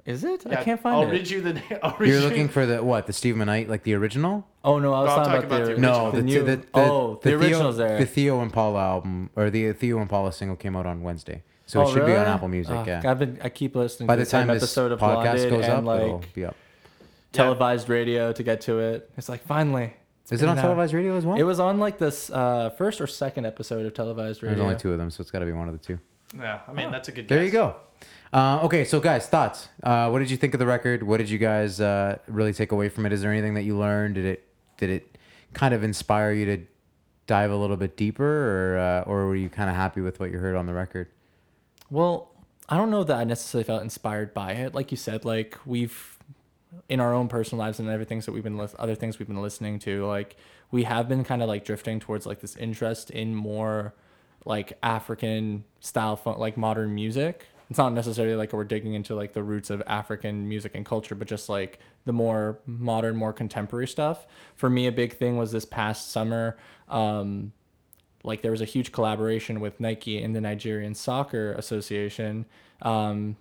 Is 0.07 0.25
it? 0.25 0.45
Yeah, 0.47 0.59
I 0.59 0.65
can't 0.65 0.81
I'll 0.85 1.03
find 1.03 1.11
it. 1.11 1.13
read 1.13 1.31
you 1.31 1.41
the. 1.43 1.85
I'll 1.85 1.97
read 1.99 2.09
you're 2.09 2.19
you- 2.19 2.25
looking 2.25 2.49
for 2.49 2.67
the 2.67 2.83
what? 2.83 3.07
The 3.07 3.13
Steve 3.13 3.37
Monite, 3.37 3.69
like 3.69 3.85
the 3.85 3.95
original? 3.95 4.45
Oh 4.65 4.79
no, 4.81 4.93
I 4.93 5.03
was 5.03 5.09
No, 5.11 5.17
talking, 5.17 5.33
talking 5.33 5.47
about, 5.47 5.61
about 5.63 5.69
the 5.69 5.75
the 5.75 5.81
No, 5.81 6.11
the, 6.11 6.17
the 6.17 6.17
the, 6.17 6.23
new. 6.23 6.43
the, 6.45 6.57
the 6.57 6.67
oh, 6.75 7.21
the, 7.23 7.31
Theo- 7.31 7.39
original's 7.39 7.77
there. 7.77 7.99
The 7.99 8.07
Theo 8.07 8.41
Impala 8.43 8.81
album 8.83 9.31
or 9.37 9.51
the 9.51 9.73
Theo 9.75 10.01
Impala 10.01 10.33
single 10.33 10.57
came 10.57 10.75
out 10.75 10.87
on 10.87 11.03
Wednesday, 11.03 11.43
so 11.67 11.81
oh, 11.83 11.89
it 11.89 11.93
should 11.93 12.07
be 12.07 12.17
on? 12.17 12.27
Apple 12.27 12.49
Music. 12.49 12.75
Oh, 12.75 12.85
yeah. 12.87 13.03
I've 13.05 13.19
been. 13.19 13.39
I 13.45 13.51
keep 13.51 13.77
listening. 13.77 14.07
By 14.09 14.17
to 14.17 14.21
the 14.21 14.25
the 14.25 14.31
time 14.31 14.47
this 14.49 14.63
episode 14.63 14.91
of 14.91 14.99
podcast 15.01 15.23
Blonded 15.23 15.51
goes 15.51 15.65
and 15.65 15.73
up, 15.75 15.85
like 15.85 16.01
it'll 16.03 16.25
be 16.35 16.45
up. 16.47 16.57
televised 17.33 17.89
radio 17.89 18.33
to 18.33 18.43
get 18.43 18.63
to 18.63 18.81
it. 18.81 19.11
It's 19.17 19.29
like 19.29 19.43
finally. 19.45 19.93
It's 20.33 20.41
Is 20.41 20.43
it 20.43 20.49
on 20.49 20.59
out. 20.59 20.63
televised 20.63 20.95
radio 20.95 21.17
as 21.17 21.25
well? 21.27 21.37
It 21.37 21.43
was 21.43 21.59
on 21.61 21.79
like 21.79 21.99
this 21.99 22.31
uh, 22.31 22.71
first 22.71 23.01
or 23.01 23.07
second 23.07 23.47
episode 23.47 23.85
of 23.87 23.95
televised 23.95 24.43
radio. 24.43 24.57
There's 24.57 24.65
only 24.65 24.79
two 24.79 24.93
of 24.93 24.99
them, 24.99 25.11
so 25.11 25.21
it's 25.23 25.31
got 25.31 25.41
to 25.41 25.47
be 25.47 25.53
one 25.53 25.69
of 25.69 25.79
the 25.79 25.85
two. 25.85 25.99
Yeah, 26.37 26.61
I 26.69 26.73
mean 26.73 26.91
that's 26.91 27.09
a 27.09 27.13
good. 27.13 27.29
There 27.29 27.39
guess. 27.39 27.47
you 27.47 27.53
go. 27.53 27.77
Uh, 28.33 28.61
okay, 28.63 28.85
so 28.85 29.01
guys, 29.01 29.27
thoughts. 29.27 29.69
Uh, 29.83 30.09
what 30.11 30.21
did 30.21 30.31
you 30.31 30.37
think 30.37 30.55
of 30.55 30.61
the 30.61 30.67
record? 30.67 31.03
What 31.03 31.17
did 31.17 31.29
you 31.29 31.39
guys 31.39 31.81
uh, 31.81 32.19
really 32.29 32.53
take 32.53 32.71
away 32.71 32.89
from 32.89 33.05
it? 33.07 33.13
Is 33.13 33.23
there 33.23 33.33
anything 33.33 33.55
that 33.55 33.63
you 33.63 33.77
learned? 33.77 34.15
Did 34.15 34.25
it 34.25 34.45
did 34.77 34.91
it 34.91 35.19
kind 35.53 35.75
of 35.75 35.83
inspire 35.83 36.33
you 36.33 36.45
to 36.47 36.63
dive 37.27 37.51
a 37.51 37.57
little 37.57 37.77
bit 37.77 37.97
deeper, 37.97 38.25
or 38.75 38.79
uh, 38.79 39.11
or 39.11 39.27
were 39.27 39.37
you 39.37 39.49
kind 39.49 39.69
of 39.69 39.75
happy 39.75 40.01
with 40.01 40.21
what 40.21 40.31
you 40.31 40.39
heard 40.39 40.55
on 40.55 40.67
the 40.67 40.73
record? 40.75 41.09
Well, 41.91 42.31
I 42.69 42.77
don't 42.77 42.91
know 42.91 43.03
that 43.03 43.17
I 43.17 43.25
necessarily 43.25 43.65
felt 43.65 43.83
inspired 43.83 44.33
by 44.33 44.53
it. 44.53 44.75
Like 44.77 44.93
you 44.93 44.97
said, 44.97 45.25
like 45.25 45.59
we've 45.67 46.17
in 46.91 46.99
our 46.99 47.15
own 47.15 47.29
personal 47.29 47.65
lives 47.65 47.79
and 47.79 47.89
everything 47.89 48.19
that 48.19 48.33
we've 48.33 48.43
been 48.43 48.59
lis- 48.59 48.75
other 48.79 48.97
things 48.97 49.21
we've 49.21 49.29
been 49.29 49.41
listening 49.41 49.79
to, 49.79 50.05
like 50.07 50.37
we 50.73 50.83
have 50.83 51.09
been 51.09 51.23
kind 51.23 51.41
of 51.41 51.49
like 51.49 51.65
drifting 51.65 52.01
towards 52.01 52.27
like 52.27 52.41
this 52.41 52.57
interest 52.57 53.11
in 53.11 53.33
more 53.33 53.95
like 54.45 54.77
African 54.83 55.65
style 55.79 56.17
fun, 56.17 56.39
like 56.39 56.57
modern 56.57 56.93
music. 56.93 57.47
It's 57.71 57.79
not 57.79 57.93
necessarily 57.93 58.35
like 58.35 58.53
we're 58.53 58.65
digging 58.65 58.95
into 58.95 59.15
like 59.15 59.35
the 59.35 59.43
roots 59.45 59.71
of 59.71 59.81
African 59.87 60.49
music 60.49 60.75
and 60.75 60.85
culture, 60.85 61.15
but 61.15 61.29
just 61.29 61.49
like 61.49 61.79
the 62.07 62.13
more 62.13 62.59
modern, 62.67 63.15
more 63.15 63.33
contemporary 63.33 63.87
stuff. 63.87 64.27
For 64.57 64.69
me, 64.69 64.89
a 64.89 64.93
big 64.93 65.17
thing 65.17 65.37
was 65.37 65.53
this 65.53 65.65
past 65.65 66.11
summer. 66.11 66.59
Um, 66.89 67.53
like 68.25 68.43
there 68.43 68.51
was 68.51 68.61
a 68.61 68.67
huge 68.67 68.91
collaboration 68.91 69.61
with 69.61 69.79
Nike 69.79 70.21
and 70.21 70.35
the 70.35 70.41
Nigerian 70.41 70.97
Soccer 70.97 71.53
Association, 71.53 72.47
um, 72.83 73.37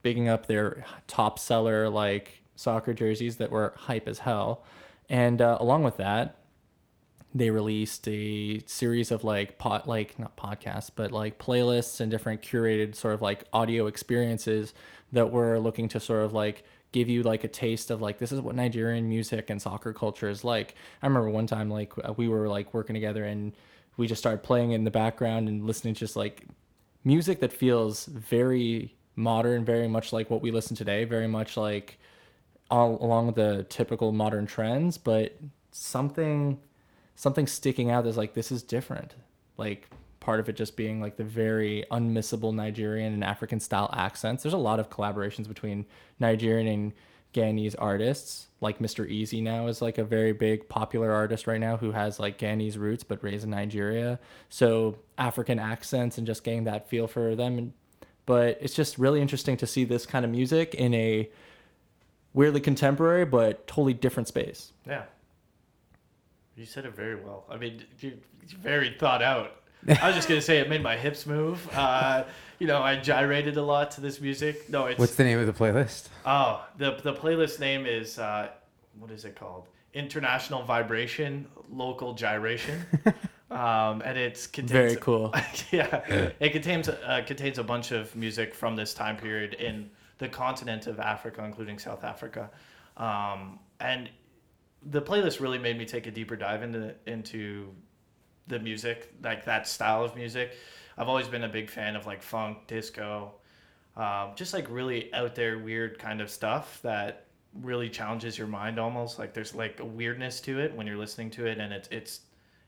bigging 0.00 0.26
up 0.26 0.46
their 0.46 0.86
top 1.06 1.38
seller 1.38 1.90
like 1.90 2.40
soccer 2.56 2.94
jerseys 2.94 3.36
that 3.36 3.50
were 3.50 3.74
hype 3.76 4.08
as 4.08 4.20
hell, 4.20 4.64
and 5.08 5.40
uh, 5.40 5.58
along 5.60 5.82
with 5.82 5.96
that, 5.98 6.36
they 7.34 7.50
released 7.50 8.06
a 8.08 8.62
series 8.66 9.10
of 9.10 9.24
like 9.24 9.58
pot 9.58 9.88
like 9.88 10.16
not 10.20 10.36
podcasts 10.36 10.88
but 10.94 11.10
like 11.10 11.36
playlists 11.36 12.00
and 12.00 12.08
different 12.08 12.40
curated 12.42 12.94
sort 12.94 13.12
of 13.12 13.20
like 13.20 13.42
audio 13.52 13.88
experiences 13.88 14.72
that 15.10 15.32
were 15.32 15.58
looking 15.58 15.88
to 15.88 15.98
sort 15.98 16.24
of 16.24 16.32
like 16.32 16.62
give 16.94 17.08
you 17.08 17.24
like 17.24 17.42
a 17.42 17.48
taste 17.48 17.90
of 17.90 18.00
like 18.00 18.18
this 18.18 18.30
is 18.30 18.40
what 18.40 18.54
Nigerian 18.54 19.08
music 19.08 19.50
and 19.50 19.60
soccer 19.60 19.92
culture 19.92 20.28
is 20.28 20.44
like. 20.44 20.76
I 21.02 21.06
remember 21.06 21.28
one 21.28 21.48
time 21.48 21.68
like 21.68 21.92
uh, 22.04 22.12
we 22.16 22.28
were 22.28 22.48
like 22.48 22.72
working 22.72 22.94
together 22.94 23.24
and 23.24 23.52
we 23.96 24.06
just 24.06 24.20
started 24.20 24.44
playing 24.44 24.70
in 24.70 24.84
the 24.84 24.92
background 24.92 25.48
and 25.48 25.66
listening 25.66 25.94
to 25.94 26.00
just 26.00 26.14
like 26.14 26.44
music 27.02 27.40
that 27.40 27.52
feels 27.52 28.06
very 28.06 28.94
modern, 29.16 29.64
very 29.64 29.88
much 29.88 30.12
like 30.12 30.30
what 30.30 30.40
we 30.40 30.52
listen 30.52 30.76
today, 30.76 31.02
very 31.04 31.26
much 31.26 31.56
like 31.56 31.98
along 32.74 33.32
the 33.32 33.66
typical 33.68 34.12
modern 34.12 34.46
trends, 34.46 34.98
but 34.98 35.36
something 35.70 36.58
something 37.16 37.46
sticking 37.46 37.90
out 37.90 38.04
that's 38.04 38.16
like 38.16 38.34
this 38.34 38.50
is 38.50 38.62
different. 38.62 39.14
Like 39.56 39.88
part 40.20 40.40
of 40.40 40.48
it 40.48 40.56
just 40.56 40.76
being 40.76 41.00
like 41.00 41.16
the 41.16 41.24
very 41.24 41.84
unmissable 41.90 42.54
Nigerian 42.54 43.12
and 43.12 43.22
African 43.22 43.60
style 43.60 43.90
accents. 43.92 44.42
There's 44.42 44.54
a 44.54 44.58
lot 44.58 44.80
of 44.80 44.90
collaborations 44.90 45.46
between 45.46 45.84
Nigerian 46.18 46.66
and 46.66 46.92
Ghanese 47.34 47.74
artists. 47.78 48.46
Like 48.60 48.78
Mr. 48.78 49.08
Eazi 49.10 49.42
now 49.42 49.66
is 49.66 49.82
like 49.82 49.98
a 49.98 50.04
very 50.04 50.32
big 50.32 50.68
popular 50.68 51.12
artist 51.12 51.46
right 51.46 51.60
now 51.60 51.76
who 51.76 51.92
has 51.92 52.18
like 52.18 52.38
Ghanese 52.38 52.78
roots 52.78 53.04
but 53.04 53.22
raised 53.22 53.44
in 53.44 53.50
Nigeria. 53.50 54.18
So 54.48 54.96
African 55.18 55.58
accents 55.58 56.16
and 56.16 56.26
just 56.26 56.42
getting 56.42 56.64
that 56.64 56.88
feel 56.88 57.06
for 57.06 57.36
them. 57.36 57.74
But 58.26 58.58
it's 58.62 58.74
just 58.74 58.98
really 58.98 59.20
interesting 59.20 59.58
to 59.58 59.66
see 59.66 59.84
this 59.84 60.06
kind 60.06 60.24
of 60.24 60.30
music 60.30 60.74
in 60.74 60.94
a 60.94 61.28
weirdly 62.34 62.60
contemporary 62.60 63.24
but 63.24 63.66
totally 63.66 63.94
different 63.94 64.28
space. 64.28 64.72
Yeah. 64.86 65.04
You 66.56 66.66
said 66.66 66.84
it 66.84 66.94
very 66.94 67.16
well. 67.16 67.44
I 67.48 67.56
mean, 67.56 67.82
you 68.00 68.18
you're 68.48 68.60
very 68.60 68.94
thought 68.98 69.22
out. 69.22 69.62
I 69.88 70.06
was 70.06 70.14
just 70.14 70.28
gonna 70.28 70.42
say 70.42 70.58
it 70.58 70.68
made 70.68 70.82
my 70.82 70.96
hips 70.96 71.26
move. 71.26 71.68
Uh, 71.72 72.24
you 72.58 72.66
know, 72.66 72.82
I 72.82 72.96
gyrated 72.96 73.56
a 73.56 73.62
lot 73.62 73.90
to 73.92 74.00
this 74.00 74.20
music. 74.20 74.68
No, 74.70 74.86
it's 74.86 74.98
What's 74.98 75.14
the 75.14 75.24
name 75.24 75.38
of 75.38 75.46
the 75.46 75.52
playlist? 75.52 76.08
oh 76.26 76.64
the 76.78 76.96
the 77.02 77.12
playlist 77.12 77.60
name 77.60 77.86
is 77.86 78.18
uh, 78.18 78.50
what 78.98 79.10
is 79.10 79.24
it 79.24 79.34
called? 79.34 79.68
International 79.92 80.62
Vibration 80.62 81.46
Local 81.70 82.14
Gyration. 82.14 82.84
um, 83.50 84.02
and 84.04 84.16
it's 84.16 84.46
contains 84.46 84.70
Very 84.70 84.96
cool. 84.96 85.34
yeah, 85.70 86.30
it 86.40 86.50
contains 86.52 86.88
uh, 86.88 87.22
contains 87.26 87.58
a 87.58 87.64
bunch 87.64 87.90
of 87.90 88.14
music 88.14 88.54
from 88.54 88.76
this 88.76 88.94
time 88.94 89.16
period 89.16 89.54
in 89.54 89.90
the 90.18 90.28
continent 90.28 90.86
of 90.86 91.00
Africa, 91.00 91.44
including 91.44 91.78
South 91.78 92.04
Africa, 92.04 92.50
um, 92.96 93.58
and 93.80 94.08
the 94.90 95.00
playlist 95.00 95.40
really 95.40 95.58
made 95.58 95.78
me 95.78 95.84
take 95.84 96.06
a 96.06 96.10
deeper 96.10 96.36
dive 96.36 96.62
into 96.62 96.94
into 97.06 97.74
the 98.46 98.58
music, 98.58 99.12
like 99.22 99.44
that 99.44 99.66
style 99.66 100.04
of 100.04 100.14
music. 100.14 100.52
I've 100.96 101.08
always 101.08 101.26
been 101.26 101.44
a 101.44 101.48
big 101.48 101.70
fan 101.70 101.96
of 101.96 102.06
like 102.06 102.22
funk, 102.22 102.66
disco, 102.66 103.32
um, 103.96 104.32
just 104.36 104.52
like 104.52 104.68
really 104.70 105.12
out 105.14 105.34
there, 105.34 105.58
weird 105.58 105.98
kind 105.98 106.20
of 106.20 106.30
stuff 106.30 106.80
that 106.82 107.26
really 107.62 107.88
challenges 107.88 108.36
your 108.36 108.46
mind 108.46 108.78
almost. 108.78 109.18
Like 109.18 109.32
there's 109.32 109.54
like 109.54 109.80
a 109.80 109.84
weirdness 109.84 110.40
to 110.42 110.60
it 110.60 110.74
when 110.74 110.86
you're 110.86 110.98
listening 110.98 111.30
to 111.30 111.46
it, 111.46 111.58
and 111.58 111.72
it's 111.72 111.88
it's 111.90 112.20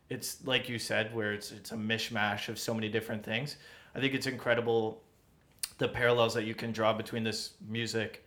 it's 0.08 0.44
like 0.46 0.68
you 0.68 0.78
said, 0.78 1.14
where 1.14 1.32
it's 1.32 1.52
it's 1.52 1.72
a 1.72 1.76
mishmash 1.76 2.48
of 2.48 2.58
so 2.58 2.72
many 2.72 2.88
different 2.88 3.24
things. 3.24 3.56
I 3.94 4.00
think 4.00 4.14
it's 4.14 4.26
incredible 4.26 5.02
the 5.78 5.88
parallels 5.88 6.34
that 6.34 6.44
you 6.44 6.54
can 6.54 6.72
draw 6.72 6.92
between 6.92 7.22
this 7.22 7.54
music 7.68 8.24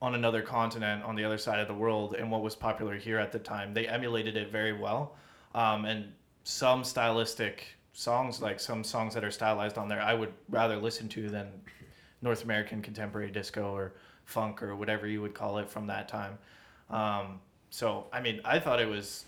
on 0.00 0.14
another 0.14 0.42
continent 0.42 1.02
on 1.02 1.16
the 1.16 1.24
other 1.24 1.38
side 1.38 1.58
of 1.58 1.66
the 1.66 1.74
world 1.74 2.14
and 2.14 2.30
what 2.30 2.42
was 2.42 2.54
popular 2.54 2.96
here 2.96 3.18
at 3.18 3.32
the 3.32 3.38
time. 3.38 3.74
They 3.74 3.88
emulated 3.88 4.36
it 4.36 4.52
very 4.52 4.72
well, 4.72 5.16
um, 5.54 5.84
and 5.84 6.12
some 6.44 6.84
stylistic 6.84 7.66
songs, 7.92 8.40
like 8.40 8.60
some 8.60 8.84
songs 8.84 9.12
that 9.14 9.24
are 9.24 9.30
stylized 9.30 9.76
on 9.76 9.88
there, 9.88 10.00
I 10.00 10.14
would 10.14 10.32
rather 10.48 10.76
listen 10.76 11.08
to 11.10 11.28
than 11.28 11.48
North 12.22 12.44
American 12.44 12.80
contemporary 12.80 13.30
disco 13.30 13.74
or 13.74 13.94
funk 14.24 14.62
or 14.62 14.76
whatever 14.76 15.06
you 15.06 15.20
would 15.20 15.34
call 15.34 15.58
it 15.58 15.68
from 15.68 15.86
that 15.88 16.08
time. 16.08 16.38
Um, 16.90 17.40
so 17.70 18.06
I 18.12 18.20
mean, 18.20 18.40
I 18.44 18.60
thought 18.60 18.80
it 18.80 18.88
was 18.88 19.24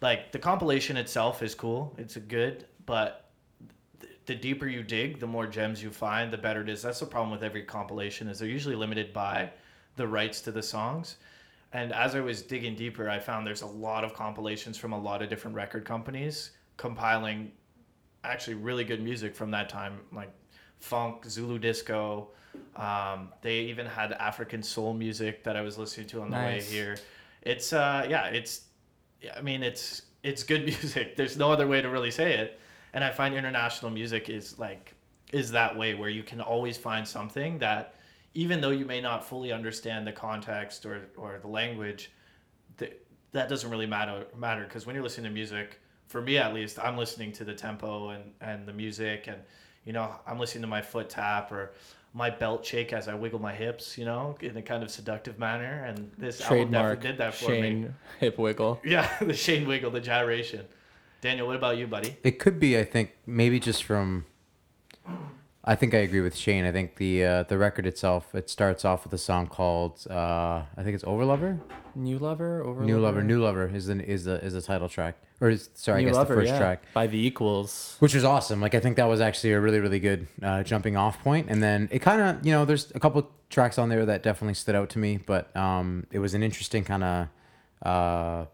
like 0.00 0.30
the 0.32 0.38
compilation 0.38 0.96
itself 0.96 1.42
is 1.42 1.54
cool. 1.54 1.94
It's 1.98 2.16
good, 2.16 2.66
but 2.86 3.29
the 4.30 4.36
deeper 4.36 4.68
you 4.68 4.84
dig, 4.84 5.18
the 5.18 5.26
more 5.26 5.44
gems 5.48 5.82
you 5.82 5.90
find, 5.90 6.32
the 6.32 6.38
better 6.38 6.60
it 6.62 6.68
is. 6.68 6.82
That's 6.82 7.00
the 7.00 7.06
problem 7.06 7.32
with 7.32 7.42
every 7.42 7.64
compilation 7.64 8.28
is 8.28 8.38
they're 8.38 8.48
usually 8.48 8.76
limited 8.76 9.12
by 9.12 9.50
the 9.96 10.06
rights 10.06 10.40
to 10.42 10.52
the 10.52 10.62
songs. 10.62 11.16
And 11.72 11.92
as 11.92 12.14
I 12.14 12.20
was 12.20 12.40
digging 12.40 12.76
deeper, 12.76 13.10
I 13.10 13.18
found 13.18 13.44
there's 13.44 13.62
a 13.62 13.66
lot 13.66 14.04
of 14.04 14.14
compilations 14.14 14.78
from 14.78 14.92
a 14.92 14.98
lot 14.98 15.20
of 15.20 15.28
different 15.28 15.56
record 15.56 15.84
companies 15.84 16.52
compiling 16.76 17.50
actually 18.22 18.54
really 18.54 18.84
good 18.84 19.02
music 19.02 19.34
from 19.34 19.50
that 19.50 19.68
time, 19.68 19.98
like 20.12 20.30
funk, 20.78 21.24
Zulu 21.24 21.58
disco. 21.58 22.28
Um, 22.76 23.30
they 23.42 23.62
even 23.62 23.84
had 23.84 24.12
African 24.12 24.62
soul 24.62 24.94
music 24.94 25.42
that 25.42 25.56
I 25.56 25.60
was 25.62 25.76
listening 25.76 26.06
to 26.08 26.20
on 26.22 26.30
the 26.30 26.36
Nice. 26.36 26.70
way 26.70 26.76
here. 26.76 26.96
it's 27.42 27.72
uh 27.72 28.06
yeah 28.08 28.26
it's 28.26 28.62
I 29.36 29.40
mean 29.40 29.64
it's 29.64 30.02
it's 30.22 30.44
good 30.44 30.64
music. 30.72 31.16
There's 31.16 31.36
no 31.36 31.50
other 31.50 31.66
way 31.66 31.82
to 31.82 31.88
really 31.88 32.12
say 32.12 32.34
it. 32.34 32.60
And 32.92 33.04
I 33.04 33.10
find 33.10 33.34
international 33.34 33.90
music 33.90 34.28
is 34.28 34.58
like 34.58 34.94
is 35.32 35.52
that 35.52 35.76
way 35.76 35.94
where 35.94 36.08
you 36.10 36.22
can 36.22 36.40
always 36.40 36.76
find 36.76 37.06
something 37.06 37.58
that 37.58 37.94
even 38.34 38.60
though 38.60 38.70
you 38.70 38.84
may 38.84 39.00
not 39.00 39.24
fully 39.24 39.52
understand 39.52 40.06
the 40.06 40.12
context 40.12 40.84
or, 40.86 41.08
or 41.16 41.38
the 41.40 41.48
language, 41.48 42.10
that 42.78 43.00
that 43.32 43.48
doesn't 43.48 43.70
really 43.70 43.86
matter 43.86 44.26
matter 44.36 44.64
because 44.64 44.86
when 44.86 44.94
you're 44.94 45.04
listening 45.04 45.30
to 45.30 45.34
music, 45.34 45.80
for 46.06 46.20
me 46.20 46.38
at 46.38 46.52
least, 46.52 46.78
I'm 46.78 46.96
listening 46.96 47.32
to 47.32 47.44
the 47.44 47.54
tempo 47.54 48.10
and, 48.10 48.32
and 48.40 48.66
the 48.66 48.72
music 48.72 49.26
and 49.28 49.38
you 49.84 49.92
know, 49.92 50.10
I'm 50.26 50.38
listening 50.38 50.62
to 50.62 50.68
my 50.68 50.82
foot 50.82 51.08
tap 51.08 51.52
or 51.52 51.72
my 52.12 52.28
belt 52.28 52.64
shake 52.64 52.92
as 52.92 53.08
I 53.08 53.14
wiggle 53.14 53.38
my 53.38 53.54
hips, 53.54 53.96
you 53.96 54.04
know, 54.04 54.36
in 54.40 54.56
a 54.56 54.62
kind 54.62 54.82
of 54.82 54.90
seductive 54.90 55.38
manner. 55.38 55.84
And 55.86 56.10
this 56.18 56.40
album 56.40 56.56
Trademark 56.70 57.00
definitely 57.00 57.10
did 57.10 57.18
that 57.18 57.34
for 57.34 57.44
Shane 57.46 57.82
me. 57.82 57.88
hip 58.18 58.38
wiggle. 58.38 58.80
Yeah, 58.84 59.08
the 59.20 59.34
Shane 59.34 59.66
wiggle, 59.66 59.90
the 59.90 60.00
gyration. 60.00 60.66
Daniel, 61.20 61.46
what 61.46 61.56
about 61.56 61.76
you, 61.76 61.86
buddy? 61.86 62.16
It 62.22 62.38
could 62.38 62.58
be, 62.58 62.78
I 62.78 62.84
think, 62.84 63.12
maybe 63.26 63.60
just 63.60 63.84
from. 63.84 64.26
I 65.62 65.74
think 65.74 65.92
I 65.92 65.98
agree 65.98 66.22
with 66.22 66.34
Shane. 66.34 66.64
I 66.64 66.72
think 66.72 66.96
the 66.96 67.24
uh, 67.24 67.42
the 67.44 67.58
record 67.58 67.86
itself 67.86 68.34
it 68.34 68.48
starts 68.48 68.84
off 68.84 69.04
with 69.04 69.12
a 69.12 69.18
song 69.18 69.46
called 69.46 70.06
uh, 70.08 70.62
I 70.76 70.82
think 70.82 70.94
it's 70.94 71.04
Overlover. 71.04 71.60
New 71.94 72.18
lover, 72.18 72.62
over 72.62 72.82
New 72.82 72.98
Lover, 72.98 73.22
New 73.22 73.42
Lover 73.42 73.68
is 73.68 73.86
the 73.86 74.02
is 74.02 74.24
the 74.24 74.42
is 74.42 74.54
the 74.54 74.62
title 74.62 74.88
track, 74.88 75.16
or 75.40 75.50
is, 75.50 75.68
sorry, 75.74 76.00
I 76.00 76.04
guess 76.04 76.16
the 76.16 76.24
first 76.24 76.56
track, 76.56 76.84
by 76.94 77.06
the 77.06 77.18
equals. 77.18 77.96
which 77.98 78.14
is 78.14 78.24
awesome. 78.24 78.60
Like 78.60 78.74
I 78.74 78.80
think 78.80 78.96
that 78.96 79.06
was 79.06 79.20
actually 79.20 79.52
a 79.52 79.60
really 79.60 79.80
really 79.80 80.00
good 80.00 80.28
uh, 80.42 80.62
jumping 80.62 80.96
off 80.96 81.22
point. 81.22 81.48
And 81.50 81.62
then 81.62 81.88
it 81.90 81.98
kind 81.98 82.22
of 82.22 82.46
you 82.46 82.52
know 82.52 82.64
there's 82.64 82.90
a 82.94 83.00
couple 83.00 83.28
tracks 83.50 83.76
on 83.76 83.88
there 83.88 84.06
that 84.06 84.22
definitely 84.22 84.54
stood 84.54 84.74
out 84.74 84.88
to 84.90 84.98
me, 84.98 85.18
but 85.18 85.54
um, 85.56 86.06
it 86.10 86.20
was 86.20 86.32
an 86.32 86.42
interesting 86.42 86.84
kind 86.84 87.04
of 87.04 87.28
uh, 87.82 88.44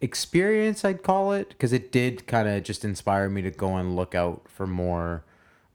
experience 0.00 0.84
I'd 0.84 1.02
call 1.02 1.32
it 1.32 1.48
because 1.50 1.72
it 1.72 1.90
did 1.90 2.26
kind 2.26 2.48
of 2.48 2.62
just 2.62 2.84
inspire 2.84 3.28
me 3.28 3.42
to 3.42 3.50
go 3.50 3.76
and 3.76 3.96
look 3.96 4.14
out 4.14 4.42
for 4.48 4.66
more 4.66 5.24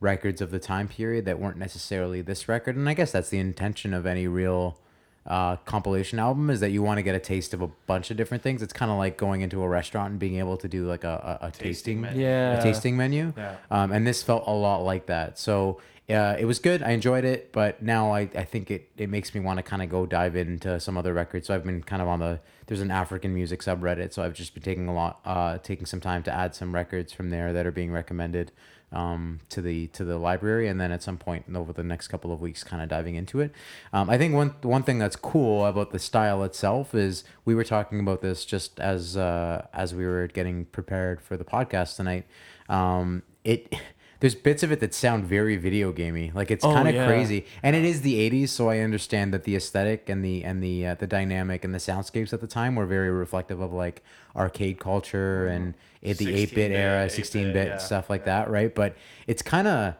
records 0.00 0.40
of 0.40 0.50
the 0.50 0.58
time 0.58 0.88
period 0.88 1.24
that 1.26 1.38
weren't 1.38 1.56
necessarily 1.56 2.22
this 2.22 2.48
record. 2.48 2.76
And 2.76 2.88
I 2.88 2.94
guess 2.94 3.12
that's 3.12 3.28
the 3.30 3.38
intention 3.38 3.94
of 3.94 4.06
any 4.06 4.26
real 4.26 4.78
uh, 5.26 5.54
compilation 5.56 6.18
album 6.18 6.50
is 6.50 6.58
that 6.60 6.70
you 6.70 6.82
want 6.82 6.98
to 6.98 7.02
get 7.02 7.14
a 7.14 7.20
taste 7.20 7.54
of 7.54 7.62
a 7.62 7.68
bunch 7.86 8.10
of 8.10 8.16
different 8.16 8.42
things. 8.42 8.62
It's 8.62 8.72
kind 8.72 8.90
of 8.90 8.98
like 8.98 9.16
going 9.16 9.42
into 9.42 9.62
a 9.62 9.68
restaurant 9.68 10.10
and 10.10 10.18
being 10.18 10.36
able 10.36 10.56
to 10.56 10.66
do 10.66 10.86
like 10.86 11.04
a, 11.04 11.38
a, 11.42 11.46
a 11.46 11.50
Tasting 11.50 11.62
tasting, 11.62 12.00
menu. 12.00 12.22
Yeah. 12.22 12.58
a 12.58 12.62
tasting 12.62 12.96
menu. 12.96 13.32
Yeah. 13.36 13.56
Um, 13.70 13.92
and 13.92 14.04
this 14.04 14.22
felt 14.22 14.44
a 14.48 14.52
lot 14.52 14.78
like 14.82 15.06
that. 15.06 15.38
So 15.38 15.80
it 16.38 16.46
was 16.46 16.58
good. 16.58 16.82
I 16.82 16.90
enjoyed 16.90 17.24
it, 17.24 17.52
but 17.52 17.82
now 17.82 18.12
I, 18.12 18.22
I 18.34 18.44
think 18.44 18.70
it, 18.70 18.90
it 18.96 19.08
makes 19.08 19.34
me 19.34 19.40
want 19.40 19.58
to 19.58 19.62
kind 19.62 19.82
of 19.82 19.88
go 19.88 20.04
dive 20.04 20.36
into 20.36 20.80
some 20.80 20.98
other 20.98 21.14
records. 21.14 21.46
So 21.46 21.54
I've 21.54 21.64
been 21.64 21.82
kind 21.82 22.02
of 22.02 22.08
on 22.08 22.18
the 22.18 22.40
there's 22.66 22.80
an 22.80 22.90
African 22.90 23.34
music 23.34 23.60
subreddit, 23.60 24.12
so 24.12 24.22
I've 24.22 24.34
just 24.34 24.54
been 24.54 24.62
taking 24.62 24.88
a 24.88 24.94
lot 24.94 25.20
uh, 25.24 25.58
taking 25.58 25.86
some 25.86 26.00
time 26.00 26.22
to 26.24 26.32
add 26.32 26.54
some 26.54 26.74
records 26.74 27.12
from 27.12 27.30
there 27.30 27.52
that 27.52 27.66
are 27.66 27.70
being 27.70 27.92
recommended 27.92 28.52
um, 28.92 29.40
to 29.48 29.62
the 29.62 29.86
to 29.88 30.04
the 30.04 30.18
library, 30.18 30.68
and 30.68 30.80
then 30.80 30.92
at 30.92 31.02
some 31.02 31.18
point 31.18 31.44
over 31.54 31.72
the 31.72 31.82
next 31.82 32.08
couple 32.08 32.32
of 32.32 32.40
weeks, 32.40 32.62
kind 32.62 32.82
of 32.82 32.88
diving 32.88 33.14
into 33.14 33.40
it. 33.40 33.52
Um, 33.92 34.10
I 34.10 34.18
think 34.18 34.34
one 34.34 34.54
one 34.62 34.82
thing 34.82 34.98
that's 34.98 35.16
cool 35.16 35.66
about 35.66 35.92
the 35.92 35.98
style 35.98 36.42
itself 36.44 36.94
is 36.94 37.24
we 37.44 37.54
were 37.54 37.64
talking 37.64 38.00
about 38.00 38.22
this 38.22 38.44
just 38.44 38.80
as 38.80 39.16
uh, 39.16 39.66
as 39.72 39.94
we 39.94 40.04
were 40.04 40.26
getting 40.26 40.66
prepared 40.66 41.20
for 41.20 41.36
the 41.36 41.44
podcast 41.44 41.96
tonight. 41.96 42.26
Um, 42.68 43.22
it 43.44 43.72
there's 44.22 44.36
bits 44.36 44.62
of 44.62 44.70
it 44.70 44.78
that 44.78 44.94
sound 44.94 45.24
very 45.24 45.56
video 45.56 45.90
gamey, 45.90 46.30
like 46.32 46.52
it's 46.52 46.64
Oh, 46.64 46.72
kind 46.72 46.86
of 46.86 46.94
yeah. 46.94 47.08
crazy, 47.08 47.44
and 47.60 47.74
it 47.74 47.84
is 47.84 48.02
the 48.02 48.20
'80s, 48.30 48.50
so 48.50 48.70
I 48.70 48.78
understand 48.78 49.34
that 49.34 49.42
the 49.42 49.56
aesthetic 49.56 50.08
and 50.08 50.24
the 50.24 50.44
and 50.44 50.62
the 50.62 50.86
uh, 50.86 50.94
the 50.94 51.08
dynamic 51.08 51.64
and 51.64 51.74
the 51.74 51.78
soundscapes 51.78 52.32
at 52.32 52.40
the 52.40 52.46
time 52.46 52.76
were 52.76 52.86
very 52.86 53.10
reflective 53.10 53.60
of 53.60 53.72
like 53.72 54.00
arcade 54.36 54.78
culture 54.78 55.48
and 55.48 55.74
it, 56.02 56.18
the 56.18 56.26
8-bit 56.26 56.50
16-bit, 56.50 56.70
era, 56.70 57.06
8-bit, 57.08 57.24
16-bit 57.24 57.66
yeah, 57.66 57.76
stuff 57.78 58.08
like 58.08 58.20
yeah. 58.20 58.44
that, 58.44 58.50
right? 58.50 58.72
But 58.72 58.94
it's 59.26 59.42
kind 59.42 59.66
of 59.66 59.94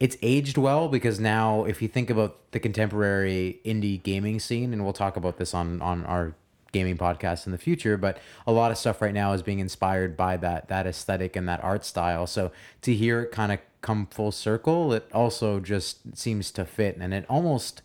it's 0.00 0.16
aged 0.20 0.58
well 0.58 0.88
because 0.88 1.20
now 1.20 1.64
if 1.64 1.80
you 1.80 1.86
think 1.86 2.10
about 2.10 2.50
the 2.50 2.58
contemporary 2.58 3.60
indie 3.64 4.02
gaming 4.02 4.40
scene 4.40 4.72
and 4.72 4.82
we'll 4.82 4.92
talk 4.92 5.16
about 5.16 5.36
this 5.36 5.54
on 5.54 5.80
on 5.80 6.04
our 6.06 6.34
gaming 6.74 6.98
podcast 6.98 7.46
in 7.46 7.52
the 7.52 7.58
future 7.58 7.96
but 7.96 8.18
a 8.46 8.52
lot 8.52 8.70
of 8.70 8.76
stuff 8.76 9.00
right 9.00 9.14
now 9.14 9.32
is 9.32 9.42
being 9.42 9.60
inspired 9.60 10.16
by 10.16 10.36
that 10.36 10.68
that 10.68 10.86
aesthetic 10.86 11.36
and 11.36 11.48
that 11.48 11.62
art 11.64 11.84
style. 11.84 12.26
So 12.26 12.52
to 12.82 12.92
hear 12.94 13.22
it 13.22 13.32
kind 13.32 13.52
of 13.52 13.60
come 13.80 14.06
full 14.06 14.32
circle 14.32 14.92
it 14.92 15.08
also 15.12 15.60
just 15.60 16.16
seems 16.16 16.50
to 16.50 16.64
fit 16.64 16.96
and 16.98 17.14
it 17.14 17.24
almost 17.28 17.82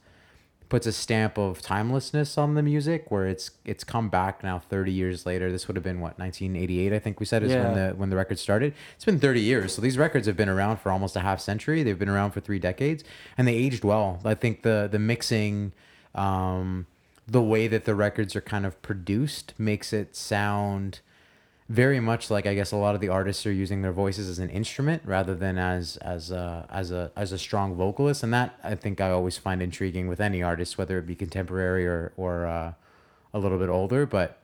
puts 0.69 0.86
a 0.86 0.91
stamp 0.91 1.38
of 1.38 1.62
timelessness 1.62 2.38
on 2.38 2.53
the 2.53 2.62
music 2.62 3.10
where 3.10 3.25
it's 3.27 3.51
it's 3.65 3.84
come 3.84 4.08
back 4.08 4.43
now 4.43 4.60
30 4.60 4.91
years 4.91 5.25
later. 5.25 5.51
This 5.51 5.67
would 5.67 5.75
have 5.75 5.84
been 5.84 6.00
what 6.00 6.17
1988 6.19 6.93
i 6.93 7.00
think 7.00 7.19
we 7.19 7.25
said 7.25 7.41
is 7.43 7.51
when 7.51 7.74
the 7.74 7.96
when 7.96 8.10
the 8.10 8.15
record 8.15 8.38
started. 8.39 8.74
It's 8.96 9.05
been 9.05 9.19
30 9.19 9.41
years. 9.41 9.74
So 9.74 9.81
these 9.81 9.98
records 9.98 10.27
have 10.27 10.38
been 10.38 10.50
around 10.50 10.77
for 10.77 10.91
almost 10.91 11.15
a 11.15 11.22
half 11.22 11.39
century. 11.41 11.81
They've 11.84 11.98
been 11.98 12.10
around 12.10 12.31
for 12.31 12.39
three 12.39 12.60
decades 12.60 13.03
and 13.38 13.48
they 13.48 13.55
aged 13.55 13.84
well. 13.84 14.19
I 14.24 14.36
think 14.36 14.62
the 14.62 14.88
the 14.91 15.00
mixing 15.00 15.74
um 16.13 16.86
the 17.31 17.41
way 17.41 17.67
that 17.67 17.86
the 17.86 17.95
records 17.95 18.36
are 18.36 18.41
kind 18.41 18.65
of 18.65 18.81
produced 18.81 19.53
makes 19.57 19.93
it 19.93 20.15
sound 20.15 21.00
very 21.69 22.00
much 22.00 22.31
like 22.31 22.48
I 22.48 22.55
guess 22.55 22.71
a 22.71 22.75
lot 22.75 22.95
of 22.95 23.01
the 23.01 23.09
artists 23.09 23.45
are 23.45 23.51
using 23.51 23.83
their 23.83 23.91
voices 23.91 24.27
as 24.27 24.39
an 24.39 24.50
instrument 24.50 25.03
rather 25.05 25.36
than 25.36 25.59
as 25.59 25.98
as 25.98 26.31
a 26.31 26.67
as 26.71 26.91
a 26.91 27.12
as 27.15 27.31
a 27.31 27.38
strong 27.38 27.75
vocalist, 27.75 28.24
and 28.24 28.33
that 28.33 28.59
I 28.63 28.74
think 28.74 29.00
I 29.00 29.12
always 29.12 29.38
find 29.38 29.62
intriguing 29.62 30.07
with 30.07 30.19
any 30.19 30.41
artist, 30.41 30.77
whether 30.79 30.98
it 30.98 31.05
be 31.05 31.15
contemporary 31.15 31.86
or 31.86 32.12
or 32.17 32.48
uh, 32.48 32.74
a 33.33 33.39
little 33.39 33.59
bit 33.59 33.69
older. 33.69 34.07
But 34.07 34.39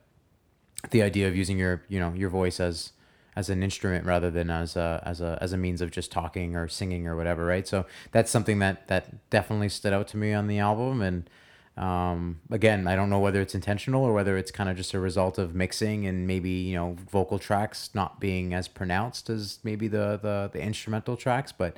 the 0.90 1.02
idea 1.02 1.26
of 1.26 1.34
using 1.34 1.58
your 1.58 1.82
you 1.88 1.98
know 1.98 2.12
your 2.12 2.30
voice 2.30 2.60
as 2.60 2.92
as 3.34 3.50
an 3.50 3.62
instrument 3.62 4.06
rather 4.06 4.30
than 4.30 4.48
as 4.48 4.76
a 4.76 5.02
as 5.04 5.20
a 5.20 5.36
as 5.40 5.52
a 5.52 5.56
means 5.56 5.80
of 5.80 5.90
just 5.90 6.12
talking 6.12 6.54
or 6.54 6.68
singing 6.68 7.08
or 7.08 7.16
whatever, 7.16 7.44
right? 7.44 7.66
So 7.66 7.86
that's 8.12 8.30
something 8.30 8.60
that 8.60 8.86
that 8.86 9.28
definitely 9.30 9.70
stood 9.70 9.92
out 9.92 10.06
to 10.08 10.16
me 10.16 10.32
on 10.32 10.46
the 10.46 10.60
album 10.60 11.02
and. 11.02 11.28
Um, 11.76 12.40
again, 12.50 12.86
I 12.86 12.96
don't 12.96 13.10
know 13.10 13.18
whether 13.18 13.40
it's 13.40 13.54
intentional 13.54 14.02
or 14.02 14.14
whether 14.14 14.38
it's 14.38 14.50
kind 14.50 14.70
of 14.70 14.76
just 14.76 14.94
a 14.94 14.98
result 14.98 15.36
of 15.36 15.54
mixing 15.54 16.06
and 16.06 16.26
maybe 16.26 16.50
you 16.50 16.74
know 16.74 16.96
vocal 17.10 17.38
tracks 17.38 17.90
not 17.92 18.18
being 18.18 18.54
as 18.54 18.66
pronounced 18.66 19.28
as 19.28 19.58
maybe 19.62 19.86
the 19.86 20.18
the, 20.22 20.50
the 20.52 20.60
instrumental 20.60 21.16
tracks, 21.16 21.52
but 21.52 21.76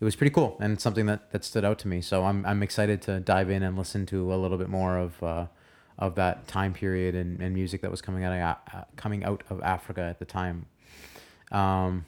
it 0.00 0.04
was 0.04 0.16
pretty 0.16 0.30
cool 0.30 0.56
and 0.60 0.80
something 0.80 1.06
that, 1.06 1.30
that 1.32 1.44
stood 1.44 1.64
out 1.64 1.78
to 1.80 1.88
me. 1.88 2.00
So 2.00 2.24
I'm 2.24 2.46
I'm 2.46 2.62
excited 2.62 3.02
to 3.02 3.18
dive 3.20 3.50
in 3.50 3.62
and 3.62 3.76
listen 3.76 4.06
to 4.06 4.32
a 4.32 4.36
little 4.36 4.56
bit 4.56 4.68
more 4.68 4.96
of 4.98 5.22
uh, 5.22 5.46
of 5.98 6.14
that 6.14 6.46
time 6.48 6.72
period 6.72 7.14
and, 7.14 7.40
and 7.40 7.54
music 7.54 7.82
that 7.82 7.90
was 7.90 8.00
coming 8.00 8.24
out 8.24 8.32
of, 8.32 8.74
uh, 8.74 8.84
coming 8.96 9.24
out 9.24 9.42
of 9.50 9.60
Africa 9.62 10.00
at 10.00 10.18
the 10.18 10.24
time. 10.24 10.66
Um, 11.52 12.06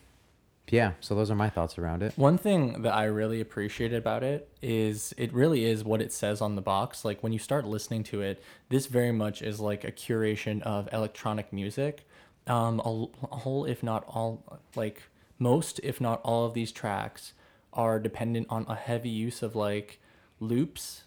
yeah, 0.70 0.92
so 1.00 1.14
those 1.14 1.30
are 1.30 1.34
my 1.34 1.50
thoughts 1.50 1.76
around 1.78 2.02
it. 2.02 2.12
One 2.16 2.38
thing 2.38 2.82
that 2.82 2.94
I 2.94 3.04
really 3.04 3.40
appreciate 3.40 3.92
about 3.92 4.22
it 4.22 4.48
is 4.62 5.12
it 5.18 5.32
really 5.34 5.64
is 5.64 5.84
what 5.84 6.00
it 6.00 6.12
says 6.12 6.40
on 6.40 6.54
the 6.56 6.62
box. 6.62 7.04
Like 7.04 7.22
when 7.22 7.32
you 7.32 7.38
start 7.38 7.66
listening 7.66 8.04
to 8.04 8.22
it, 8.22 8.42
this 8.68 8.86
very 8.86 9.12
much 9.12 9.42
is 9.42 9.60
like 9.60 9.84
a 9.84 9.92
curation 9.92 10.62
of 10.62 10.88
electronic 10.92 11.52
music. 11.52 12.06
Um, 12.46 12.80
a, 12.84 13.06
a 13.30 13.36
whole, 13.36 13.64
if 13.66 13.82
not 13.82 14.04
all, 14.08 14.60
like 14.74 15.02
most, 15.38 15.78
if 15.82 16.00
not 16.00 16.20
all 16.22 16.46
of 16.46 16.54
these 16.54 16.72
tracks 16.72 17.34
are 17.72 17.98
dependent 17.98 18.46
on 18.50 18.64
a 18.68 18.74
heavy 18.74 19.08
use 19.10 19.42
of 19.42 19.54
like 19.54 20.00
loops. 20.40 21.02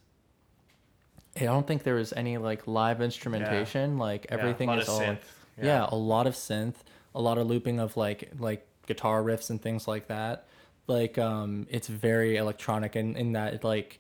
I 1.38 1.46
don't 1.46 1.68
think 1.68 1.84
there 1.84 1.98
is 1.98 2.14
any 2.14 2.38
like 2.38 2.68
live 2.68 3.02
instrumentation. 3.02 3.98
Like 3.98 4.28
Yeah, 4.30 4.36
a 4.36 4.40
everything 4.40 4.68
lot 4.70 4.80
is 4.80 4.88
of 4.88 4.94
all 4.94 5.00
synth. 5.02 5.18
yeah. 5.58 5.66
Yeah. 5.66 5.88
a 5.92 5.96
lot 5.96 6.28
of 6.28 6.34
synth, 6.36 6.76
a 7.14 7.22
lot 7.22 7.38
of 7.38 7.48
looping 7.48 7.80
of 7.80 7.98
like 7.98 8.32
like 8.40 8.66
guitar 8.86 9.24
riffs 9.24 9.50
and 9.50 9.62
things 9.62 9.88
like 9.88 10.08
that. 10.08 10.48
Like 10.88 11.18
um 11.18 11.68
it's 11.70 11.88
very 11.88 12.38
electronic 12.38 12.96
and 12.96 13.18
in 13.18 13.34
that 13.34 13.54
it 13.56 13.64
like 13.64 14.00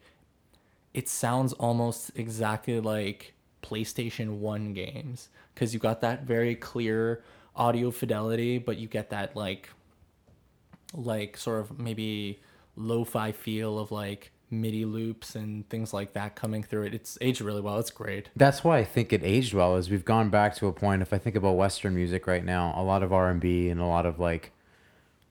it 0.94 1.10
sounds 1.10 1.54
almost 1.54 2.12
exactly 2.16 2.80
like 2.80 3.34
PlayStation 3.64 4.38
1 4.38 4.74
games 4.74 5.30
cuz 5.56 5.74
you 5.74 5.80
got 5.80 6.02
that 6.02 6.24
very 6.24 6.56
clear 6.56 7.24
audio 7.56 7.90
fidelity 7.90 8.60
but 8.60 8.78
you 8.78 8.88
get 8.88 9.10
that 9.10 9.36
like 9.36 9.70
like 10.94 11.38
sort 11.38 11.62
of 11.62 11.80
maybe 11.80 12.40
lo-fi 12.76 13.32
feel 13.32 13.80
of 13.80 13.92
like 13.92 14.32
MIDI 14.52 14.86
loops 14.86 15.36
and 15.36 15.68
things 15.70 15.94
like 15.94 16.14
that 16.14 16.36
coming 16.36 16.64
through 16.64 16.84
it. 16.84 16.94
It's 16.94 17.18
aged 17.22 17.42
really 17.42 17.62
well. 17.62 17.80
It's 17.80 17.90
great. 17.90 18.30
That's 18.36 18.64
why 18.64 18.78
I 18.78 18.84
think 18.84 19.12
it 19.12 19.24
aged 19.24 19.54
well. 19.54 19.76
Is 19.76 19.90
we've 19.90 20.06
gone 20.06 20.30
back 20.30 20.56
to 20.58 20.68
a 20.68 20.74
point. 20.74 21.02
If 21.02 21.14
I 21.14 21.18
think 21.18 21.36
about 21.36 21.54
Western 21.54 21.96
music 21.96 22.28
right 22.28 22.44
now, 22.44 22.74
a 22.78 22.84
lot 22.84 23.04
of 23.04 23.12
R 23.12 23.30
and 23.30 23.40
B 23.40 23.70
and 23.70 23.82
a 23.82 23.86
lot 23.86 24.06
of 24.06 24.20
like, 24.20 24.52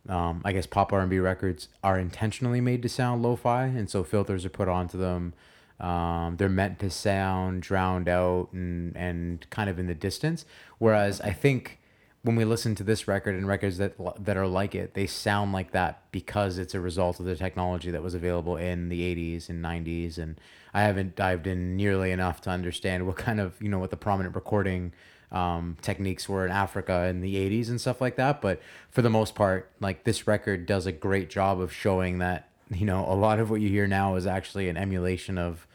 um, 0.09 0.43
I 0.45 0.53
guess 0.53 0.67
pop 0.67 0.93
R 0.93 1.01
and 1.01 1.11
B 1.11 1.19
records 1.19 1.69
are 1.83 1.99
intentionally 1.99 2.61
made 2.61 2.83
to 2.83 2.89
sound 2.89 3.23
lo-fi, 3.23 3.65
and 3.65 3.89
so 3.89 4.05
filters 4.05 4.45
are 4.45 4.51
put 4.51 4.69
onto 4.69 4.99
them. 4.99 5.35
Um, 5.81 6.37
they're 6.37 6.49
meant 6.49 6.79
to 6.81 6.91
sound 6.91 7.63
drowned 7.63 8.09
out 8.09 8.49
and 8.53 8.97
and 8.97 9.49
kind 9.51 9.71
of 9.71 9.79
in 9.79 9.87
the 9.87 9.95
distance. 9.95 10.45
Whereas 10.79 11.21
I 11.21 11.33
think 11.33 11.81
when 12.23 12.37
we 12.37 12.45
listen 12.45 12.75
to 12.75 12.83
this 12.83 13.07
record 13.07 13.35
and 13.35 13.47
records 13.47 13.79
that 13.79 13.95
that 14.25 14.37
are 14.37 14.47
like 14.47 14.75
it, 14.75 14.95
they 14.95 15.07
sound 15.07 15.53
like 15.53 15.73
that 15.73 16.03
because 16.11 16.59
it's 16.59 16.75
a 16.75 16.81
result 16.81 17.19
of 17.19 17.27
the 17.27 17.37
technology 17.37 17.91
that 17.91 18.03
was 18.03 18.15
available 18.15 18.57
in 18.57 18.89
the 18.89 19.01
80s 19.15 19.49
and 19.49 19.65
90s. 19.65 20.19
And 20.19 20.41
I 20.73 20.83
haven't 20.83 21.17
dived 21.17 21.47
in 21.47 21.77
nearly 21.77 22.13
enough 22.13 22.41
to 22.43 22.51
understand 22.51 23.07
what 23.07 23.17
kind 23.17 23.41
of 23.41 23.61
you 23.61 23.69
know 23.69 23.79
what 23.79 23.91
the 23.91 23.97
prominent 23.97 24.35
recording 24.35 24.93
um, 25.35 25.77
techniques 25.83 26.29
were 26.29 26.47
in 26.47 26.53
Africa 26.53 27.07
in 27.07 27.21
the 27.21 27.35
80s 27.35 27.69
and 27.69 27.81
stuff 27.81 28.01
like 28.01 28.17
that. 28.17 28.41
But 28.41 28.63
for 28.91 29.03
the 29.03 29.11
most 29.11 29.35
part, 29.35 29.69
like 29.81 30.05
this 30.05 30.27
record 30.27 30.65
does 30.65 30.87
a 30.87 30.93
great 30.93 31.29
job 31.29 31.61
of 31.61 31.73
showing 31.73 32.19
that 32.19 32.49
you 32.71 32.87
know 32.87 33.05
a 33.07 33.15
lot 33.15 33.41
of 33.41 33.51
what 33.51 33.61
you 33.61 33.69
hear 33.69 33.87
now 33.87 34.15
is 34.15 34.27
actually 34.27 34.69
an 34.69 34.77
emulation 34.77 35.37
of 35.37 35.67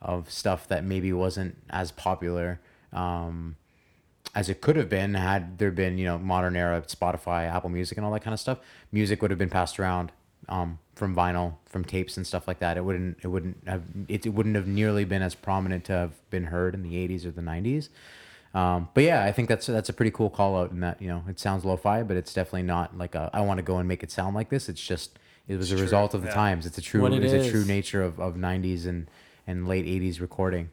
of 0.00 0.30
stuff 0.30 0.66
that 0.68 0.82
maybe 0.82 1.12
wasn't 1.12 1.56
as 1.70 1.92
popular. 1.92 2.58
Um, 2.92 3.56
as 4.34 4.48
it 4.48 4.62
could 4.62 4.76
have 4.76 4.88
been 4.88 5.12
had 5.12 5.58
there 5.58 5.70
been 5.70 5.98
you 5.98 6.06
know 6.06 6.18
modern 6.18 6.56
era 6.56 6.82
Spotify, 6.88 7.46
Apple 7.46 7.70
Music, 7.70 7.98
and 7.98 8.06
all 8.06 8.12
that 8.12 8.24
kind 8.24 8.32
of 8.32 8.40
stuff. 8.40 8.58
Music 8.90 9.20
would 9.20 9.30
have 9.30 9.38
been 9.38 9.50
passed 9.50 9.78
around 9.78 10.10
um, 10.48 10.78
from 10.94 11.14
vinyl, 11.14 11.56
from 11.66 11.84
tapes 11.84 12.16
and 12.16 12.26
stuff 12.26 12.48
like 12.48 12.60
that. 12.60 12.78
It 12.78 12.84
wouldn't 12.84 13.18
it 13.22 13.28
wouldn't 13.28 13.58
have 13.66 13.82
it, 14.08 14.24
it 14.24 14.30
wouldn't 14.30 14.56
have 14.56 14.66
nearly 14.66 15.04
been 15.04 15.20
as 15.20 15.34
prominent 15.34 15.84
to 15.84 15.92
have 15.92 16.30
been 16.30 16.44
heard 16.44 16.74
in 16.74 16.82
the 16.82 16.94
'80s 16.94 17.26
or 17.26 17.30
the 17.30 17.42
'90s. 17.42 17.90
Um, 18.54 18.88
but 18.92 19.04
yeah, 19.04 19.24
I 19.24 19.32
think 19.32 19.48
that's 19.48 19.66
that's 19.66 19.88
a 19.88 19.92
pretty 19.92 20.10
cool 20.10 20.28
call 20.28 20.56
out 20.56 20.70
in 20.70 20.80
that 20.80 21.00
you 21.00 21.08
know 21.08 21.24
it 21.28 21.40
sounds 21.40 21.64
lo-fi, 21.64 22.02
but 22.02 22.16
it's 22.16 22.34
definitely 22.34 22.64
not 22.64 22.96
like 22.96 23.14
a, 23.14 23.30
I 23.32 23.40
want 23.40 23.58
to 23.58 23.62
go 23.62 23.78
and 23.78 23.88
make 23.88 24.02
it 24.02 24.10
sound 24.10 24.34
like 24.34 24.50
this. 24.50 24.68
It's 24.68 24.82
just 24.82 25.18
it 25.48 25.56
was 25.56 25.66
It's 25.66 25.72
a 25.72 25.76
true, 25.76 25.84
result 25.84 26.14
of 26.14 26.22
the 26.22 26.28
yeah. 26.28 26.34
times. 26.34 26.66
It's 26.66 26.78
a 26.78 26.82
true 26.82 27.06
it 27.06 27.24
it's 27.24 27.32
a 27.32 27.50
true 27.50 27.64
nature 27.64 28.02
of, 28.02 28.20
of 28.20 28.34
'90s 28.34 28.86
and 28.86 29.10
and 29.46 29.66
late 29.66 29.86
'80s 29.86 30.20
recording. 30.20 30.70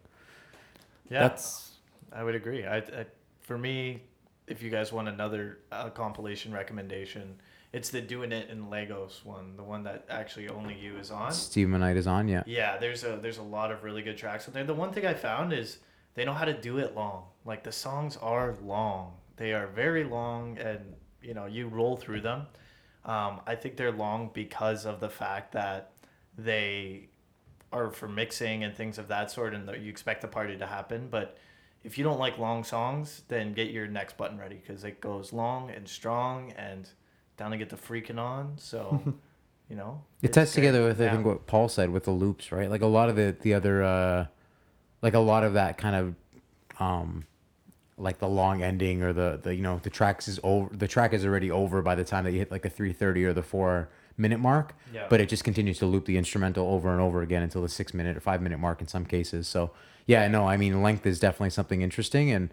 Yeah, 1.10 1.20
That's 1.20 1.72
I 2.12 2.24
would 2.24 2.36
agree. 2.36 2.66
I, 2.66 2.78
I 2.78 3.06
for 3.40 3.58
me, 3.58 4.04
if 4.48 4.62
you 4.62 4.70
guys 4.70 4.92
want 4.92 5.08
another 5.08 5.60
uh, 5.72 5.90
compilation 5.90 6.52
recommendation, 6.52 7.36
it's 7.72 7.90
the 7.90 8.02
"Doing 8.02 8.32
It 8.32 8.50
in 8.50 8.70
Lagos" 8.70 9.24
one, 9.24 9.56
the 9.56 9.64
one 9.64 9.84
that 9.84 10.06
actually 10.10 10.50
only 10.50 10.76
you 10.76 10.98
is 10.98 11.12
on. 11.12 11.32
Steve 11.32 11.68
Monite 11.68 11.96
is 11.96 12.08
on, 12.08 12.28
yeah. 12.28 12.44
Yeah, 12.46 12.78
there's 12.78 13.04
a 13.04 13.18
there's 13.22 13.38
a 13.38 13.44
lot 13.44 13.72
of 13.72 13.84
really 13.84 14.02
good 14.02 14.18
tracks 14.18 14.48
on 14.48 14.54
there. 14.54 14.64
The 14.64 14.74
one 14.74 14.92
thing 14.92 15.06
I 15.06 15.14
found 15.14 15.54
is 15.54 15.80
they 16.16 16.26
know 16.26 16.34
how 16.34 16.46
to 16.46 16.54
do 16.54 16.78
it 16.78 16.96
long. 16.96 17.24
Like 17.50 17.64
the 17.64 17.72
songs 17.72 18.16
are 18.18 18.56
long. 18.64 19.14
They 19.36 19.54
are 19.54 19.68
very 19.68 20.04
long, 20.04 20.58
and 20.60 20.94
you 21.22 21.34
know 21.34 21.48
you 21.48 21.68
roll 21.68 21.98
through 21.98 22.22
them. 22.22 22.48
Um, 23.06 23.42
I 23.48 23.56
think 23.56 23.76
they're 23.76 23.92
long 23.92 24.30
because 24.34 24.86
of 24.86 25.00
the 25.00 25.10
fact 25.10 25.52
that 25.54 25.92
they 26.38 27.10
are 27.72 27.90
for 27.90 28.08
mixing 28.08 28.64
and 28.64 28.76
things 28.76 28.98
of 28.98 29.08
that 29.08 29.32
sort, 29.32 29.54
and 29.56 29.68
you 29.84 29.90
expect 29.90 30.22
the 30.22 30.28
party 30.28 30.58
to 30.58 30.68
happen. 30.68 31.08
But 31.10 31.38
if 31.84 31.98
you 31.98 32.04
don't 32.04 32.20
like 32.20 32.38
long 32.38 32.64
songs, 32.64 33.24
then 33.30 33.54
get 33.54 33.72
your 33.72 33.88
next 33.88 34.18
button 34.18 34.38
ready 34.38 34.56
because 34.58 34.84
it 34.84 35.02
goes 35.02 35.34
long 35.34 35.72
and 35.72 35.88
strong 35.88 36.52
and 36.52 36.88
down 37.38 37.52
to 37.52 37.58
get 37.58 37.70
the 37.70 37.78
freaking 37.78 38.20
on. 38.20 38.54
So, 38.58 39.02
you 39.70 39.76
know, 39.76 40.04
It 40.22 40.34
ties 40.34 40.54
together 40.54 40.84
with 40.84 41.00
I 41.02 41.06
Yeah. 41.06 41.12
think 41.14 41.26
what 41.26 41.48
Paul 41.48 41.70
said 41.70 41.90
with 41.90 42.04
the 42.04 42.12
loops, 42.12 42.52
right? 42.52 42.70
Like 42.70 42.82
a 42.82 42.88
lot 42.88 43.10
of 43.10 43.16
the 43.16 43.36
the 43.40 43.54
other, 43.54 43.82
uh, 43.84 44.28
like 45.02 45.14
a 45.14 45.20
lot 45.20 45.44
of 45.44 45.54
that 45.54 45.78
kind 45.78 45.96
of, 45.96 46.16
um, 46.82 47.26
like 48.00 48.20
the 48.20 48.28
long 48.28 48.64
ending 48.64 49.04
or 49.04 49.14
the 49.14 49.40
the 49.42 49.56
you 49.56 49.62
know 49.62 49.80
the 49.84 49.90
tracks 49.90 50.28
is 50.28 50.40
over. 50.44 50.76
The 50.76 50.88
track 50.88 51.14
is 51.14 51.26
already 51.26 51.52
over 51.52 51.82
by 51.82 51.96
the 51.96 52.04
time 52.04 52.24
that 52.24 52.32
you 52.32 52.40
hit 52.40 52.52
like 52.52 52.62
the 52.62 52.70
three 52.70 52.94
thirty 52.94 53.26
or 53.26 53.34
the 53.34 53.44
four 53.44 53.90
minute 54.18 54.40
mark. 54.40 54.74
Yeah. 54.94 55.08
But 55.10 55.22
it 55.22 55.30
just 55.30 55.44
continues 55.44 55.80
to 55.80 55.86
loop 55.86 56.06
the 56.06 56.18
instrumental 56.18 56.68
over 56.68 56.92
and 56.92 57.02
over 57.02 57.22
again 57.22 57.42
until 57.42 57.62
the 57.62 57.70
six 57.70 57.94
minute 57.94 58.18
or 58.18 58.20
five 58.22 58.42
minute 58.42 58.60
mark 58.60 58.82
in 58.82 58.88
some 58.88 59.06
cases. 59.06 59.48
So 59.48 59.72
yeah, 60.06 60.28
no, 60.28 60.48
I 60.48 60.58
mean 60.58 60.82
length 60.82 61.06
is 61.06 61.20
definitely 61.20 61.52
something 61.52 61.82
interesting, 61.82 62.32
and 62.32 62.52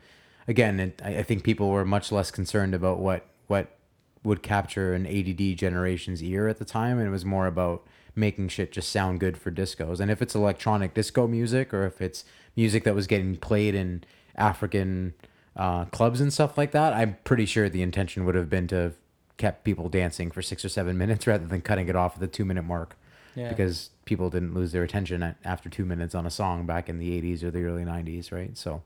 again, 0.48 0.80
it, 0.80 1.00
I, 1.04 1.18
I 1.18 1.22
think 1.22 1.42
people 1.42 1.70
were 1.70 1.84
much 1.84 2.12
less 2.12 2.30
concerned 2.30 2.74
about 2.74 2.98
what 2.98 3.26
what 3.46 3.76
would 4.22 4.42
capture 4.42 4.92
an 4.92 5.06
ADD 5.06 5.56
generation's 5.56 6.22
ear 6.22 6.48
at 6.48 6.58
the 6.58 6.64
time, 6.64 6.98
and 6.98 7.06
it 7.06 7.10
was 7.10 7.24
more 7.24 7.46
about 7.46 7.86
making 8.16 8.48
shit 8.48 8.72
just 8.72 8.90
sound 8.90 9.20
good 9.20 9.36
for 9.36 9.50
discos. 9.50 10.00
And 10.00 10.10
if 10.10 10.20
it's 10.20 10.34
electronic 10.34 10.94
disco 10.94 11.28
music, 11.28 11.72
or 11.72 11.84
if 11.84 12.00
it's 12.00 12.24
music 12.56 12.84
that 12.84 12.94
was 12.94 13.06
getting 13.06 13.36
played 13.36 13.74
in 13.74 14.02
African 14.34 15.14
uh, 15.56 15.86
clubs 15.86 16.20
and 16.20 16.32
stuff 16.32 16.58
like 16.58 16.72
that, 16.72 16.92
I'm 16.92 17.16
pretty 17.24 17.46
sure 17.46 17.68
the 17.68 17.82
intention 17.82 18.24
would 18.24 18.34
have 18.34 18.50
been 18.50 18.66
to 18.68 18.76
have 18.76 18.94
kept 19.36 19.64
people 19.64 19.88
dancing 19.88 20.30
for 20.30 20.42
six 20.42 20.64
or 20.64 20.68
seven 20.68 20.96
minutes 21.02 21.26
rather 21.26 21.46
than 21.46 21.60
cutting 21.60 21.88
it 21.88 21.96
off 21.96 22.14
at 22.14 22.20
the 22.20 22.26
two 22.26 22.44
minute 22.44 22.64
mark. 22.64 22.96
Yeah. 23.34 23.50
Because 23.50 23.90
people 24.06 24.30
didn't 24.30 24.54
lose 24.54 24.72
their 24.72 24.82
attention 24.82 25.22
at, 25.22 25.36
after 25.44 25.68
two 25.68 25.84
minutes 25.84 26.14
on 26.14 26.24
a 26.24 26.30
song 26.30 26.64
back 26.64 26.88
in 26.88 26.98
the 26.98 27.20
80s 27.20 27.42
or 27.42 27.50
the 27.50 27.64
early 27.64 27.84
90s, 27.84 28.32
right? 28.32 28.56
So, 28.56 28.82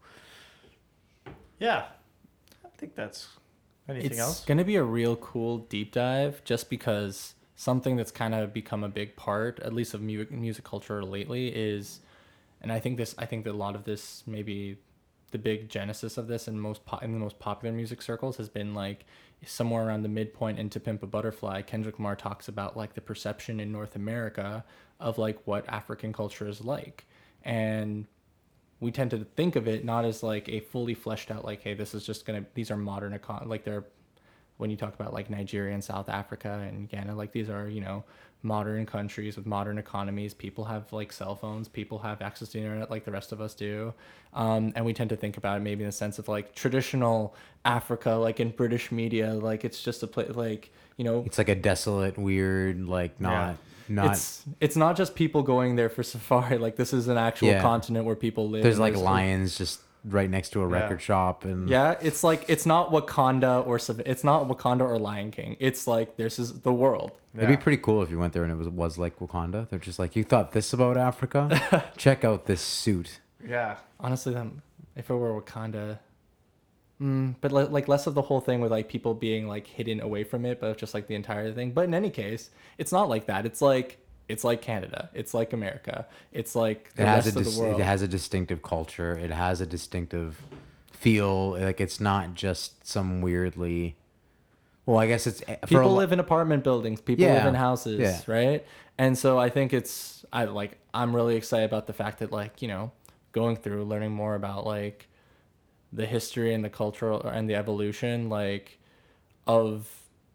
Yeah, 1.61 1.85
I 2.65 2.69
think 2.77 2.97
that's 2.97 3.29
anything 3.89 4.11
it's 4.11 4.19
else. 4.19 4.39
It's 4.39 4.47
gonna 4.47 4.65
be 4.65 4.75
a 4.75 4.83
real 4.83 5.15
cool 5.17 5.59
deep 5.59 5.93
dive 5.93 6.43
just 6.45 6.69
because 6.69 7.35
something 7.55 7.95
that's 7.97 8.11
kind 8.11 8.35
of 8.35 8.55
become 8.55 8.83
a 8.83 8.89
big 8.89 9.15
part 9.17 9.61
at 9.61 9.75
least 9.75 9.93
of 9.93 10.01
mu- 10.01 10.27
music 10.31 10.65
culture 10.65 11.05
lately 11.05 11.49
is 11.49 12.01
and 12.63 12.73
i 12.73 12.81
think 12.81 12.97
this 12.97 13.15
i 13.19 13.27
think 13.27 13.45
that 13.45 13.51
a 13.51 13.53
lot 13.53 13.75
of 13.75 13.85
this 13.85 14.23
maybe 14.27 14.79
the 15.31 15.39
big 15.39 15.69
genesis 15.69 16.19
of 16.19 16.27
this 16.27 16.49
in 16.49 16.59
most 16.59 16.85
po- 16.85 16.99
in 16.99 17.13
the 17.13 17.19
most 17.19 17.39
popular 17.39 17.75
music 17.75 18.03
circles 18.03 18.37
has 18.37 18.49
been 18.49 18.75
like 18.75 19.05
somewhere 19.45 19.87
around 19.87 20.03
the 20.03 20.09
midpoint 20.09 20.59
into 20.59 20.79
pimp 20.79 21.03
a 21.03 21.07
butterfly 21.07 21.63
kendrick 21.63 21.99
lamar 21.99 22.17
talks 22.17 22.49
about 22.49 22.77
like 22.77 22.95
the 22.95 23.01
perception 23.01 23.61
in 23.61 23.73
north 23.73 23.97
america 23.97 24.65
of 24.99 25.19
like 25.19 25.39
what 25.47 25.65
african 25.69 26.13
culture 26.13 26.47
is 26.47 26.61
like. 26.61 27.07
And 27.43 28.07
we 28.81 28.91
tend 28.91 29.11
to 29.11 29.27
think 29.37 29.57
of 29.57 29.69
it 29.69 29.85
not 29.85 30.05
as 30.05 30.23
like 30.23 30.49
a 30.49 30.61
fully 30.61 30.95
fleshed 30.95 31.31
out 31.31 31.45
like 31.45 31.63
hey 31.63 31.75
this 31.75 31.95
is 31.95 32.05
just 32.05 32.25
gonna 32.27 32.45
these 32.55 32.71
are 32.71 32.77
modern 32.77 33.13
econ 33.13 33.47
like 33.47 33.65
they're 33.65 33.85
when 34.57 34.71
you 34.71 34.77
talk 34.77 34.95
about 34.95 35.15
like 35.15 35.31
Nigeria 35.31 35.73
and 35.73 35.83
South 35.83 36.11
Africa 36.11 36.67
and 36.69 36.89
Ghana 36.89 37.15
like 37.15 37.33
these 37.33 37.49
are 37.49 37.69
you 37.69 37.81
know 37.81 38.05
modern 38.43 38.87
countries 38.87 39.37
with 39.37 39.47
modern 39.47 39.79
economies. 39.79 40.33
People 40.35 40.65
have 40.65 40.93
like 40.93 41.13
cell 41.13 41.35
phones. 41.37 41.69
People 41.69 41.99
have 41.99 42.23
access 42.23 42.49
to 42.49 42.59
the 42.59 42.65
internet 42.65 42.91
like 42.91 43.05
the 43.05 43.13
rest 43.13 43.33
of 43.33 43.41
us 43.41 43.55
do. 43.55 43.93
Um, 44.33 44.73
and 44.77 44.85
we 44.85 44.93
tend 44.93 45.11
to 45.11 45.17
think 45.17 45.37
about 45.37 45.59
it 45.59 45.63
maybe 45.63 45.83
in 45.83 45.89
the 45.89 45.93
sense 45.93 46.19
of 46.19 46.29
like 46.29 46.55
traditional 46.55 47.35
Africa 47.65 48.13
like 48.13 48.41
in 48.41 48.51
British 48.51 48.91
media 48.91 49.35
like 49.35 49.65
it's 49.67 49.83
just 49.83 50.03
a 50.03 50.07
place 50.07 50.31
like 50.35 50.73
you 50.97 51.05
know 51.05 51.23
it's 51.27 51.37
like 51.37 51.49
a 51.51 51.55
desolate, 51.55 52.17
weird, 52.17 52.87
like 52.89 53.21
not, 53.21 53.57
not, 53.89 54.13
it's 54.13 54.45
it's 54.61 54.77
not 54.77 54.97
just 54.97 55.15
people 55.15 55.43
going 55.43 55.77
there 55.77 55.91
for 55.91 56.03
safari. 56.03 56.57
Like 56.67 56.77
this 56.77 56.93
is 56.93 57.09
an 57.09 57.19
actual 57.19 57.49
Yeah. 57.49 57.61
continent 57.63 58.07
where 58.07 58.17
people 58.17 58.49
live. 58.49 58.63
There's 58.63 58.79
like 58.79 58.97
lions 58.97 59.59
just 59.59 59.81
right 60.05 60.31
next 60.31 60.51
to 60.51 60.63
a 60.63 60.69
Yeah. 60.69 60.75
record 60.81 61.01
shop. 61.03 61.45
And 61.45 61.69
Yeah, 61.69 61.97
it's 62.01 62.23
like 62.25 62.45
it's 62.49 62.65
not 62.67 62.91
Wakanda 62.91 63.67
or 63.67 63.77
it's 63.77 64.25
not 64.25 64.49
Wakanda 64.49 64.83
or 64.83 64.99
Lion 64.99 65.31
King. 65.31 65.57
It's 65.61 65.87
like 65.87 66.17
this 66.17 66.39
is 66.39 66.61
the 66.63 66.73
world. 66.73 67.13
It'd 67.37 67.49
be 67.49 67.57
pretty 67.57 67.81
cool 67.81 68.03
if 68.03 68.11
you 68.11 68.19
went 68.19 68.33
there 68.33 68.43
and 68.43 68.53
it 68.53 68.57
was 68.57 68.69
was 68.69 68.99
like 68.99 69.19
Wakanda. 69.19 69.69
They're 69.69 69.79
just 69.79 69.99
like, 69.99 70.17
you 70.17 70.25
thought 70.25 70.53
this 70.53 70.73
about 70.73 70.97
Africa? 70.97 71.85
Check 71.97 72.25
out 72.25 72.47
this 72.47 72.61
suit. 72.61 73.21
Yeah, 73.47 73.77
Honestly, 74.01 74.35
then 74.35 74.63
if 74.97 75.09
it 75.11 75.15
were 75.15 75.41
Wakanda, 75.41 75.99
mm, 77.01 77.35
but 77.41 77.53
le- 77.53 77.69
like 77.69 77.89
less 77.89 78.07
of 78.07 78.15
the 78.15 78.23
whole 78.23 78.41
thing 78.41 78.61
with 78.61 78.71
like 78.71 78.89
people 78.89 79.15
being 79.15 79.47
like 79.47 79.67
hidden 79.67 80.01
away 80.01 80.25
from 80.25 80.45
it, 80.45 80.61
but 80.61 80.77
just 80.77 80.95
like 80.95 81.07
the 81.07 81.15
entire 81.15 81.53
thing. 81.53 81.73
But 81.73 81.85
in 81.85 81.95
any 81.95 82.11
case, 82.11 82.51
it's 82.79 82.93
not 82.93 83.09
like 83.09 83.27
that. 83.27 83.47
It's 83.47 83.63
like 83.63 83.99
it's 84.31 84.45
like 84.45 84.63
Canada. 84.63 85.11
It's 85.13 85.35
like 85.35 85.53
America. 85.53 86.07
It's 86.33 86.55
like 86.55 86.95
the 86.95 87.03
It 87.03 87.07
has 87.09 87.27
rest 87.27 87.37
a 87.37 87.41
of 87.41 87.45
the 87.55 87.61
world. 87.61 87.81
it 87.81 87.85
has 87.85 88.03
a 88.03 88.09
distinctive 88.09 88.63
culture. 88.63 89.13
It 89.19 89.31
has 89.31 89.61
a 89.61 89.67
distinctive 89.67 90.41
feel. 90.93 91.59
Like 91.59 91.81
it's 91.81 92.01
not 92.01 92.35
just 92.35 92.87
some 92.87 93.21
weirdly. 93.23 93.97
Well, 94.87 94.99
I 94.99 95.07
guess 95.07 95.27
it's 95.27 95.43
eh, 95.47 95.57
people 95.67 95.89
lo- 95.91 95.97
live 95.97 96.13
in 96.13 96.21
apartment 96.21 96.65
buildings 96.65 97.01
people 97.01 97.27
live 97.27 97.47
in 97.47 97.55
houses 97.55 98.01
yeah. 98.01 98.21
right 98.27 98.67
and 98.99 99.17
so 99.17 99.39
i 99.39 99.49
think 99.49 99.73
it's 99.73 100.25
i 100.33 100.45
like 100.45 100.79
i'm 100.93 101.15
really 101.15 101.37
excited 101.37 101.65
about 101.65 101.87
the 101.87 101.93
fact 101.93 102.19
that 102.19 102.33
like 102.33 102.61
you 102.61 102.67
know 102.67 102.91
going 103.33 103.55
through 103.57 103.85
learning 103.85 104.11
more 104.11 104.35
about 104.35 104.67
like 104.67 105.07
the 105.93 106.07
history 106.07 106.53
and 106.55 106.65
the 106.65 106.71
cultural 106.71 107.21
and 107.23 107.49
the 107.49 107.55
evolution 107.55 108.29
like 108.29 108.79
of 109.47 109.89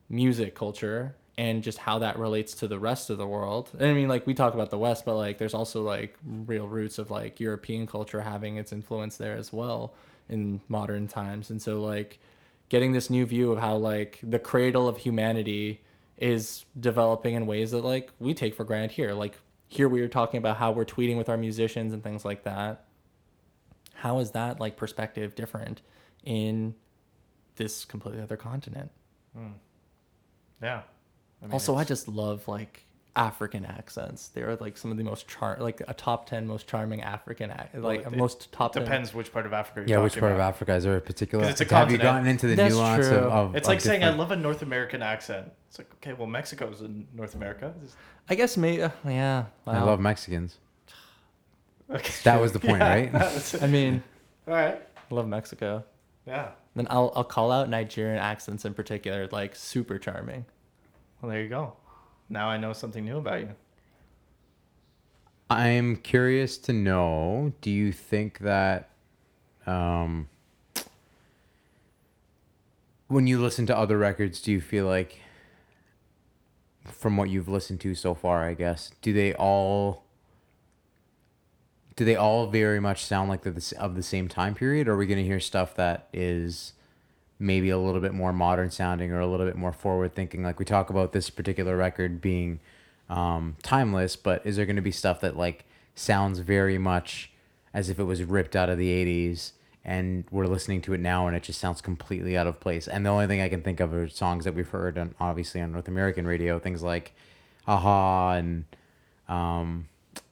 music 0.09 0.55
culture 0.55 1.15
and 1.37 1.63
just 1.63 1.77
how 1.77 1.99
that 1.99 2.17
relates 2.17 2.53
to 2.55 2.67
the 2.67 2.79
rest 2.79 3.09
of 3.09 3.17
the 3.17 3.27
world. 3.27 3.69
And 3.77 3.89
I 3.89 3.93
mean, 3.93 4.07
like 4.07 4.25
we 4.25 4.33
talk 4.33 4.53
about 4.53 4.69
the 4.69 4.77
West, 4.77 5.05
but 5.05 5.15
like 5.15 5.37
there's 5.37 5.53
also 5.53 5.83
like 5.83 6.17
real 6.25 6.67
roots 6.67 6.97
of 6.97 7.11
like 7.11 7.39
European 7.39 7.87
culture 7.87 8.21
having 8.21 8.57
its 8.57 8.71
influence 8.71 9.17
there 9.17 9.35
as 9.35 9.51
well 9.51 9.93
in 10.29 10.61
modern 10.69 11.07
times. 11.07 11.49
And 11.49 11.61
so 11.61 11.81
like 11.81 12.19
getting 12.69 12.93
this 12.93 13.09
new 13.09 13.25
view 13.25 13.51
of 13.51 13.59
how 13.59 13.75
like 13.75 14.19
the 14.23 14.39
cradle 14.39 14.87
of 14.87 14.97
humanity 14.97 15.81
is 16.17 16.63
developing 16.79 17.35
in 17.35 17.45
ways 17.45 17.71
that 17.71 17.83
like 17.83 18.11
we 18.19 18.33
take 18.33 18.55
for 18.55 18.63
granted 18.63 18.91
here. 18.91 19.13
Like 19.13 19.37
here 19.67 19.89
we 19.89 20.01
are 20.01 20.07
talking 20.07 20.37
about 20.37 20.57
how 20.57 20.71
we're 20.71 20.85
tweeting 20.85 21.17
with 21.17 21.27
our 21.27 21.37
musicians 21.37 21.91
and 21.91 22.01
things 22.01 22.23
like 22.23 22.43
that. 22.43 22.85
How 23.93 24.19
is 24.19 24.31
that 24.31 24.59
like 24.61 24.77
perspective 24.77 25.35
different 25.35 25.81
in 26.23 26.75
this 27.57 27.83
completely 27.83 28.21
other 28.21 28.37
continent? 28.37 28.91
Hmm. 29.35 29.53
yeah. 30.61 30.83
I 31.41 31.45
mean, 31.45 31.53
also, 31.53 31.75
I 31.75 31.83
just 31.83 32.07
love 32.07 32.47
like 32.47 32.85
African 33.15 33.65
accents. 33.65 34.29
They 34.29 34.41
are 34.41 34.55
like 34.57 34.77
some 34.77 34.91
of 34.91 34.97
the 34.97 35.03
most 35.03 35.27
char 35.27 35.57
like 35.59 35.81
a 35.87 35.93
top 35.93 36.27
ten 36.29 36.45
most 36.47 36.67
charming 36.67 37.01
African 37.01 37.51
ac- 37.51 37.77
like 37.77 38.01
it- 38.01 38.11
most 38.17 38.51
top 38.51 38.73
10. 38.73 38.83
Depends 38.83 39.13
which 39.13 39.31
part 39.31 39.45
of 39.45 39.53
Africa. 39.53 39.81
You're 39.81 39.99
Yeah, 39.99 40.03
which 40.03 40.13
talking 40.13 40.21
part 40.21 40.33
of. 40.33 40.39
Africa 40.39 40.75
is 40.75 40.83
there 40.83 40.97
a 40.97 41.01
particular? 41.01 41.43
'Cause 41.45 41.61
it's 41.61 41.71
a 41.71 41.75
have 41.75 41.91
you 41.91 41.97
gotten 41.97 42.27
into 42.27 42.47
the 42.47 42.55
That's 42.55 42.73
nuance 42.73 43.07
true. 43.07 43.17
of, 43.17 43.31
of? 43.31 43.55
It's 43.55 43.67
of 43.67 43.71
like 43.73 43.81
saying 43.81 44.03
I 44.03 44.09
love 44.09 44.31
a 44.31 44.35
North 44.35 44.61
American 44.63 45.01
accent. 45.01 45.51
It's 45.69 45.77
like 45.77 45.91
okay, 45.95 46.13
well 46.13 46.27
Mexico's 46.27 46.81
in 46.81 47.07
North 47.13 47.35
America. 47.35 47.67
It's- 47.77 47.95
I 48.27 48.35
guess 48.35 48.57
maybe 48.57 48.81
uh, 48.83 48.89
yeah. 49.07 49.45
I 49.67 49.81
love 49.83 49.99
Mexicans. 49.99 50.57
Okay. 51.89 52.13
That 52.23 52.41
was 52.41 52.51
the 52.53 52.59
point, 52.59 52.79
Yeah, 52.79 52.89
right? 52.89 53.11
that's 53.11 53.53
it. 53.53 53.61
I 53.63 53.67
mean, 53.67 54.01
All 54.47 54.55
right. 54.55 54.81
I 55.11 55.13
love 55.13 55.27
Mexico. 55.27 55.83
Yeah. 56.25 56.49
Then 56.75 56.87
I'll 56.89 57.13
I'll 57.15 57.23
call 57.23 57.51
out 57.51 57.69
Nigerian 57.69 58.17
accents 58.17 58.65
in 58.65 58.73
particular, 58.73 59.27
like 59.31 59.55
super 59.55 59.99
charming. 59.99 60.45
Well, 61.25 61.31
there 61.31 61.41
you 61.41 61.49
go. 61.49 61.73
Now 62.29 62.49
I 62.49 62.57
know 62.57 62.71
something 62.71 63.03
new 63.03 63.17
about 63.17 63.39
you. 63.39 63.49
I'm 65.49 65.95
curious 65.95 66.55
to 66.59 66.71
know. 66.71 67.51
Do 67.61 67.71
you 67.71 67.91
think 67.91 68.37
that, 68.39 68.89
um, 69.65 70.29
when 73.07 73.25
you 73.25 73.41
listen 73.41 73.65
to 73.65 73.75
other 73.75 73.97
records, 73.97 74.39
do 74.39 74.51
you 74.51 74.61
feel 74.61 74.85
like, 74.85 75.19
from 76.83 77.17
what 77.17 77.31
you've 77.31 77.49
listened 77.49 77.81
to 77.81 77.95
so 77.95 78.13
far, 78.13 78.47
I 78.47 78.53
guess, 78.53 78.91
do 79.01 79.11
they 79.11 79.33
all, 79.33 80.03
do 81.95 82.05
they 82.05 82.15
all 82.15 82.45
very 82.45 82.79
much 82.79 83.03
sound 83.03 83.31
like 83.31 83.41
they're 83.41 83.51
the, 83.51 83.73
of 83.79 83.95
the 83.95 84.03
same 84.03 84.27
time 84.27 84.53
period? 84.53 84.87
Or 84.87 84.93
are 84.93 84.97
we 84.97 85.07
going 85.07 85.17
to 85.17 85.25
hear 85.25 85.39
stuff 85.39 85.73
that 85.73 86.07
is 86.13 86.73
maybe 87.39 87.69
a 87.69 87.77
little 87.77 88.01
bit 88.01 88.13
more 88.13 88.31
modern 88.33 88.71
sounding 88.71 89.11
or 89.11 89.19
a 89.19 89.27
little 89.27 89.45
bit 89.45 89.55
more 89.55 89.71
forward 89.73 90.15
thinking? 90.15 90.43
Like 90.43 90.59
we 90.59 90.65
talk 90.65 90.89
about 90.89 91.11
this 91.13 91.29
particular 91.29 91.75
record 91.77 92.21
being 92.21 92.59
um, 93.09 93.55
timeless, 93.63 94.15
but 94.15 94.45
is 94.45 94.55
there 94.55 94.65
going 94.65 94.75
to 94.77 94.81
be 94.81 94.91
stuff 94.91 95.21
that 95.21 95.35
like 95.37 95.65
sounds 95.95 96.39
very 96.39 96.77
much 96.77 97.31
as 97.73 97.89
if 97.89 97.99
it 97.99 98.03
was 98.03 98.23
ripped 98.23 98.55
out 98.55 98.69
of 98.69 98.77
the 98.77 98.89
80s 98.89 99.51
and 99.83 100.23
we're 100.31 100.47
listening 100.47 100.81
to 100.81 100.93
it 100.93 100.99
now 100.99 101.27
and 101.27 101.35
it 101.35 101.43
just 101.43 101.59
sounds 101.59 101.81
completely 101.81 102.35
out 102.37 102.47
of 102.47 102.59
place? 102.59 102.87
And 102.87 103.05
the 103.05 103.09
only 103.11 103.27
thing 103.27 103.41
I 103.41 103.49
can 103.49 103.61
think 103.61 103.79
of 103.79 103.93
are 103.93 104.07
songs 104.09 104.45
that 104.45 104.55
we've 104.55 104.69
heard 104.69 104.97
on 104.97 105.13
obviously 105.19 105.61
on 105.61 105.71
North 105.73 105.87
American 105.87 106.25
radio, 106.25 106.57
things 106.57 106.81
like 106.81 107.13
Aha 107.67 108.33
and 108.33 108.65
um, 109.27 109.87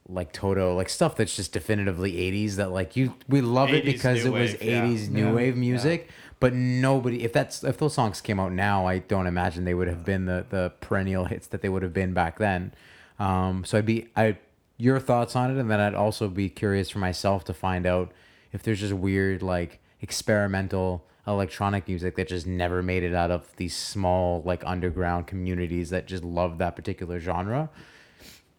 like 0.08 0.32
Toto, 0.32 0.74
like 0.74 0.88
stuff 0.88 1.16
that's 1.16 1.34
just 1.36 1.52
definitively 1.52 2.12
80s 2.12 2.56
that 2.56 2.70
like 2.70 2.96
you 2.96 3.14
we 3.28 3.40
love 3.40 3.70
it 3.72 3.84
because 3.84 4.24
it 4.24 4.32
was 4.32 4.52
wave, 4.52 4.62
yeah. 4.62 4.84
80s 4.84 5.08
new 5.08 5.26
Yeah. 5.26 5.32
wave 5.32 5.56
music 5.56 6.10
but 6.40 6.52
nobody 6.52 7.22
if 7.24 7.32
that's 7.32 7.64
if 7.64 7.78
those 7.78 7.94
songs 7.94 8.20
came 8.20 8.38
out 8.40 8.52
now 8.52 8.86
i 8.86 8.98
don't 8.98 9.26
imagine 9.26 9.64
they 9.64 9.74
would 9.74 9.88
have 9.88 10.04
been 10.04 10.26
the 10.26 10.44
the 10.50 10.72
perennial 10.80 11.24
hits 11.32 11.46
that 11.46 11.62
they 11.62 11.68
would 11.68 11.82
have 11.82 11.92
been 11.92 12.12
back 12.12 12.38
then 12.38 12.72
um 13.18 13.64
so 13.64 13.78
i'd 13.78 13.86
be 13.86 14.08
i 14.16 14.36
your 14.76 14.98
thoughts 14.98 15.36
on 15.36 15.50
it 15.50 15.58
and 15.58 15.70
then 15.70 15.80
i'd 15.80 15.94
also 15.94 16.28
be 16.28 16.48
curious 16.48 16.90
for 16.90 16.98
myself 16.98 17.44
to 17.44 17.54
find 17.54 17.86
out 17.86 18.12
if 18.52 18.62
there's 18.62 18.80
just 18.80 18.92
weird 18.92 19.42
like 19.42 19.80
experimental 20.00 21.04
electronic 21.26 21.88
music 21.88 22.16
that 22.16 22.28
just 22.28 22.46
never 22.46 22.82
made 22.82 23.02
it 23.02 23.14
out 23.14 23.30
of 23.30 23.56
these 23.56 23.74
small 23.74 24.42
like 24.44 24.62
underground 24.66 25.26
communities 25.26 25.90
that 25.90 26.06
just 26.06 26.22
love 26.22 26.58
that 26.58 26.76
particular 26.76 27.18
genre 27.18 27.70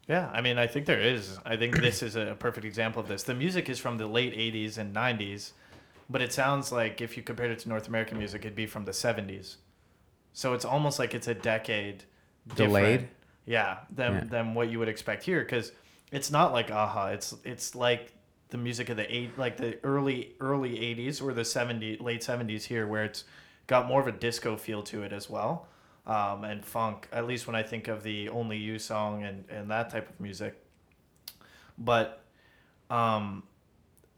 Yeah, 0.07 0.29
I 0.31 0.41
mean, 0.41 0.59
I 0.59 0.67
think 0.67 0.85
there 0.85 1.01
is. 1.01 1.39
I 1.45 1.57
think 1.57 1.77
this 1.81 2.03
is 2.03 2.15
a 2.15 2.35
perfect 2.37 2.63
example 2.63 3.01
of 3.01 3.07
this. 3.07 3.23
The 3.23 3.33
music 3.33 3.69
is 3.69 3.79
from 3.79 3.97
the 3.97 4.05
late 4.05 4.35
80s 4.35 4.77
and 4.77 4.95
90s, 4.95 5.53
but 6.09 6.21
it 6.21 6.31
sounds 6.33 6.71
like 6.71 7.01
if 7.01 7.17
you 7.17 7.23
compared 7.23 7.51
it 7.51 7.59
to 7.59 7.69
North 7.69 7.87
American 7.87 8.17
music, 8.17 8.41
it'd 8.41 8.55
be 8.55 8.65
from 8.67 8.85
the 8.85 8.91
70s. 8.93 9.57
So 10.33 10.53
it's 10.53 10.65
almost 10.65 10.99
like 10.99 11.13
it's 11.13 11.27
a 11.27 11.33
decade 11.33 12.03
different. 12.49 12.69
Delayed? 12.69 13.07
Yeah, 13.45 13.79
than, 13.89 14.13
Yeah. 14.13 14.23
than 14.25 14.53
what 14.53 14.69
you 14.69 14.79
would 14.79 14.89
expect 14.89 15.23
here 15.23 15.41
because 15.41 15.71
it's 16.11 16.29
not 16.31 16.51
like 16.51 16.71
aha. 16.71 17.07
It's 17.09 17.35
it's 17.43 17.75
like 17.75 18.13
the 18.49 18.57
music 18.57 18.89
of 18.89 18.97
the 18.97 19.13
eight, 19.15 19.37
like 19.37 19.57
the 19.57 19.79
early 19.83 20.33
early 20.39 20.77
80s 20.79 21.21
or 21.21 21.33
the 21.33 21.45
70 21.45 21.97
late 21.97 22.21
70s 22.23 22.63
here, 22.65 22.87
where 22.87 23.03
it's 23.05 23.23
got 23.67 23.87
more 23.87 24.01
of 24.01 24.07
a 24.07 24.11
disco 24.11 24.55
feel 24.57 24.83
to 24.83 25.03
it 25.03 25.11
as 25.13 25.29
well 25.29 25.67
um, 26.05 26.43
and 26.43 26.63
funk. 26.65 27.07
At 27.11 27.25
least 27.27 27.47
when 27.47 27.55
I 27.55 27.63
think 27.63 27.87
of 27.87 28.03
the 28.03 28.29
"Only 28.29 28.57
You" 28.57 28.77
song 28.79 29.23
and 29.23 29.45
and 29.49 29.69
that 29.71 29.89
type 29.89 30.09
of 30.09 30.19
music. 30.19 30.55
But, 31.77 32.21
um, 32.89 33.43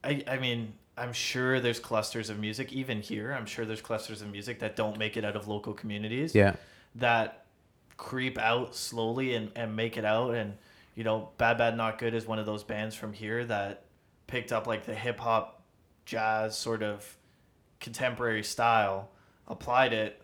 I 0.03 0.23
I 0.27 0.37
mean 0.37 0.73
I'm 0.97 1.13
sure 1.13 1.59
there's 1.59 1.79
clusters 1.79 2.29
of 2.29 2.39
music 2.39 2.73
even 2.73 3.01
here. 3.01 3.31
I'm 3.31 3.45
sure 3.45 3.65
there's 3.65 3.81
clusters 3.81 4.21
of 4.21 4.31
music 4.31 4.59
that 4.59 4.75
don't 4.75 4.97
make 4.97 5.15
it 5.15 5.23
out 5.23 5.35
of 5.35 5.47
local 5.47 5.73
communities. 5.73 6.33
yeah 6.33 6.55
That 6.95 7.45
creep 7.97 8.37
out 8.37 8.75
slowly 8.75 9.35
and, 9.35 9.51
and 9.55 9.75
make 9.75 9.97
it 9.97 10.05
out 10.05 10.35
and 10.35 10.53
you 10.95 11.03
know 11.03 11.29
bad 11.37 11.57
bad 11.57 11.75
not 11.75 11.97
good 11.97 12.13
is 12.13 12.27
one 12.27 12.37
of 12.39 12.45
those 12.45 12.63
bands 12.63 12.95
from 12.95 13.11
here 13.11 13.43
that 13.43 13.85
picked 14.27 14.51
up 14.51 14.67
like 14.67 14.85
the 14.85 14.93
hip 14.93 15.19
hop 15.19 15.63
jazz 16.05 16.55
sort 16.55 16.83
of 16.83 17.17
contemporary 17.79 18.43
style 18.43 19.09
applied 19.47 19.93
it 19.93 20.21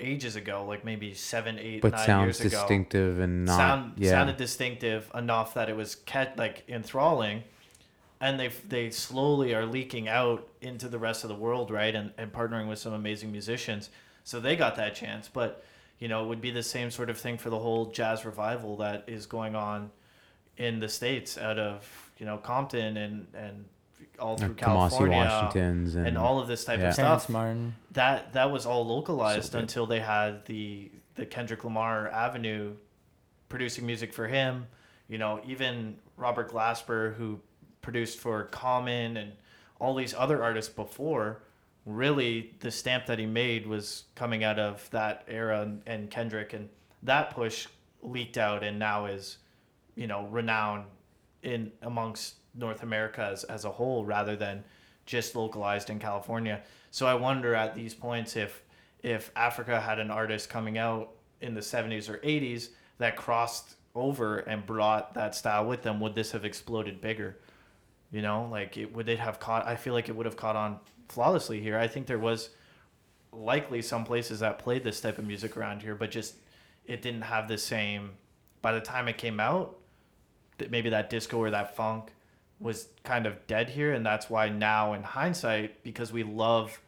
ages 0.00 0.34
ago 0.34 0.64
like 0.66 0.84
maybe 0.84 1.14
seven 1.14 1.56
eight 1.58 1.80
but 1.80 1.92
nine 1.92 2.06
sounds 2.06 2.24
years 2.24 2.40
ago 2.40 2.60
distinctive 2.60 3.20
and 3.20 3.44
not 3.44 3.56
sound 3.56 3.92
yeah 3.96 4.10
sounded 4.10 4.36
distinctive 4.36 5.08
enough 5.14 5.54
that 5.54 5.68
it 5.68 5.76
was 5.76 5.94
kept 5.94 6.36
like 6.36 6.64
enthralling 6.68 7.44
and 8.24 8.40
they 8.40 8.48
they 8.66 8.90
slowly 8.90 9.54
are 9.54 9.66
leaking 9.66 10.08
out 10.08 10.48
into 10.62 10.88
the 10.88 10.98
rest 10.98 11.24
of 11.24 11.28
the 11.28 11.36
world 11.36 11.70
right 11.70 11.94
and, 11.94 12.10
and 12.16 12.32
partnering 12.32 12.66
with 12.68 12.78
some 12.78 12.94
amazing 12.94 13.30
musicians 13.30 13.90
so 14.24 14.40
they 14.40 14.56
got 14.56 14.76
that 14.76 14.94
chance 14.94 15.28
but 15.28 15.62
you 15.98 16.08
know 16.08 16.24
it 16.24 16.28
would 16.28 16.40
be 16.40 16.50
the 16.50 16.62
same 16.62 16.90
sort 16.90 17.10
of 17.10 17.18
thing 17.18 17.36
for 17.36 17.50
the 17.50 17.58
whole 17.58 17.86
jazz 17.86 18.24
revival 18.24 18.78
that 18.78 19.04
is 19.06 19.26
going 19.26 19.54
on 19.54 19.90
in 20.56 20.80
the 20.80 20.88
states 20.88 21.36
out 21.36 21.58
of 21.58 22.10
you 22.18 22.24
know 22.24 22.38
compton 22.38 22.96
and 22.96 23.26
and 23.34 23.66
all 24.18 24.36
through 24.36 24.48
Like 24.48 24.56
Kamasi 24.56 24.90
california 24.90 25.16
Washingtons 25.18 25.94
and, 25.96 26.06
and 26.06 26.18
all 26.18 26.38
of 26.38 26.48
this 26.48 26.64
type 26.64 26.78
yeah. 26.78 26.90
of 26.90 26.96
Terrace 26.96 27.22
stuff 27.24 27.28
Martin. 27.28 27.74
that 27.92 28.32
that 28.32 28.50
was 28.50 28.64
all 28.64 28.86
localized 28.86 29.52
So 29.52 29.58
until 29.58 29.86
they 29.86 30.00
had 30.00 30.46
the 30.46 30.90
the 31.16 31.26
Kendrick 31.26 31.64
Lamar 31.64 32.08
Avenue 32.08 32.72
producing 33.48 33.86
music 33.86 34.12
for 34.12 34.26
him. 34.26 34.66
You 35.08 35.18
know, 35.18 35.40
even 35.46 35.96
Robert 36.16 36.50
Glasper, 36.50 37.14
who 37.14 37.40
produced 37.84 38.18
for 38.18 38.44
Common 38.44 39.16
and 39.16 39.32
all 39.78 39.94
these 39.94 40.14
other 40.16 40.42
artists 40.42 40.72
before, 40.72 41.42
really 41.86 42.54
the 42.60 42.70
stamp 42.70 43.06
that 43.06 43.18
he 43.18 43.26
made 43.26 43.66
was 43.66 44.04
coming 44.14 44.42
out 44.42 44.58
of 44.58 44.88
that 44.90 45.24
era 45.28 45.62
and, 45.62 45.82
and 45.86 46.10
Kendrick, 46.10 46.52
and 46.52 46.68
that 47.02 47.30
push 47.30 47.68
leaked 48.02 48.38
out 48.38 48.64
and 48.64 48.78
now 48.78 49.06
is, 49.06 49.38
you 49.94 50.06
know, 50.06 50.26
renowned 50.26 50.84
in 51.42 51.70
amongst 51.82 52.36
North 52.54 52.82
America 52.82 53.28
as, 53.32 53.44
as 53.44 53.64
a 53.64 53.70
whole 53.70 54.04
rather 54.04 54.34
than 54.34 54.64
just 55.06 55.36
localized 55.36 55.90
in 55.90 55.98
California. 55.98 56.62
So 56.90 57.06
I 57.06 57.14
wonder 57.14 57.54
at 57.54 57.74
these 57.74 57.94
points 57.94 58.36
if 58.36 58.62
if 59.02 59.30
Africa 59.36 59.78
had 59.78 59.98
an 59.98 60.10
artist 60.10 60.48
coming 60.48 60.78
out 60.78 61.10
in 61.42 61.52
the 61.52 61.60
70s 61.60 62.08
or 62.08 62.16
80s 62.18 62.70
that 62.96 63.16
crossed 63.16 63.74
over 63.94 64.38
and 64.38 64.64
brought 64.64 65.12
that 65.12 65.34
style 65.34 65.66
with 65.66 65.82
them, 65.82 66.00
would 66.00 66.14
this 66.14 66.32
have 66.32 66.46
exploded 66.46 67.02
bigger? 67.02 67.36
You 68.14 68.22
know, 68.22 68.46
like 68.48 68.76
it 68.76 68.94
would 68.94 69.08
it 69.08 69.18
have 69.18 69.40
caught 69.40 69.66
I 69.66 69.74
feel 69.74 69.92
like 69.92 70.08
it 70.08 70.14
would 70.14 70.24
have 70.24 70.36
caught 70.36 70.54
on 70.54 70.78
flawlessly 71.08 71.60
here. 71.60 71.76
I 71.76 71.88
think 71.88 72.06
there 72.06 72.16
was 72.16 72.50
likely 73.32 73.82
some 73.82 74.04
places 74.04 74.38
that 74.38 74.60
played 74.60 74.84
this 74.84 75.00
type 75.00 75.18
of 75.18 75.26
music 75.26 75.56
around 75.56 75.82
here, 75.82 75.96
but 75.96 76.12
just 76.12 76.36
it 76.86 77.02
didn't 77.02 77.22
have 77.22 77.48
the 77.48 77.58
same 77.58 78.12
by 78.62 78.70
the 78.70 78.80
time 78.80 79.08
it 79.08 79.18
came 79.18 79.40
out, 79.40 79.78
that 80.58 80.70
maybe 80.70 80.90
that 80.90 81.10
disco 81.10 81.38
or 81.38 81.50
that 81.50 81.74
funk 81.74 82.12
was 82.60 82.86
kind 83.02 83.26
of 83.26 83.44
dead 83.48 83.70
here 83.70 83.92
and 83.92 84.06
that's 84.06 84.30
why 84.30 84.48
now 84.48 84.92
in 84.92 85.02
hindsight 85.02 85.82
because 85.82 86.12
we 86.12 86.22
love 86.22 86.80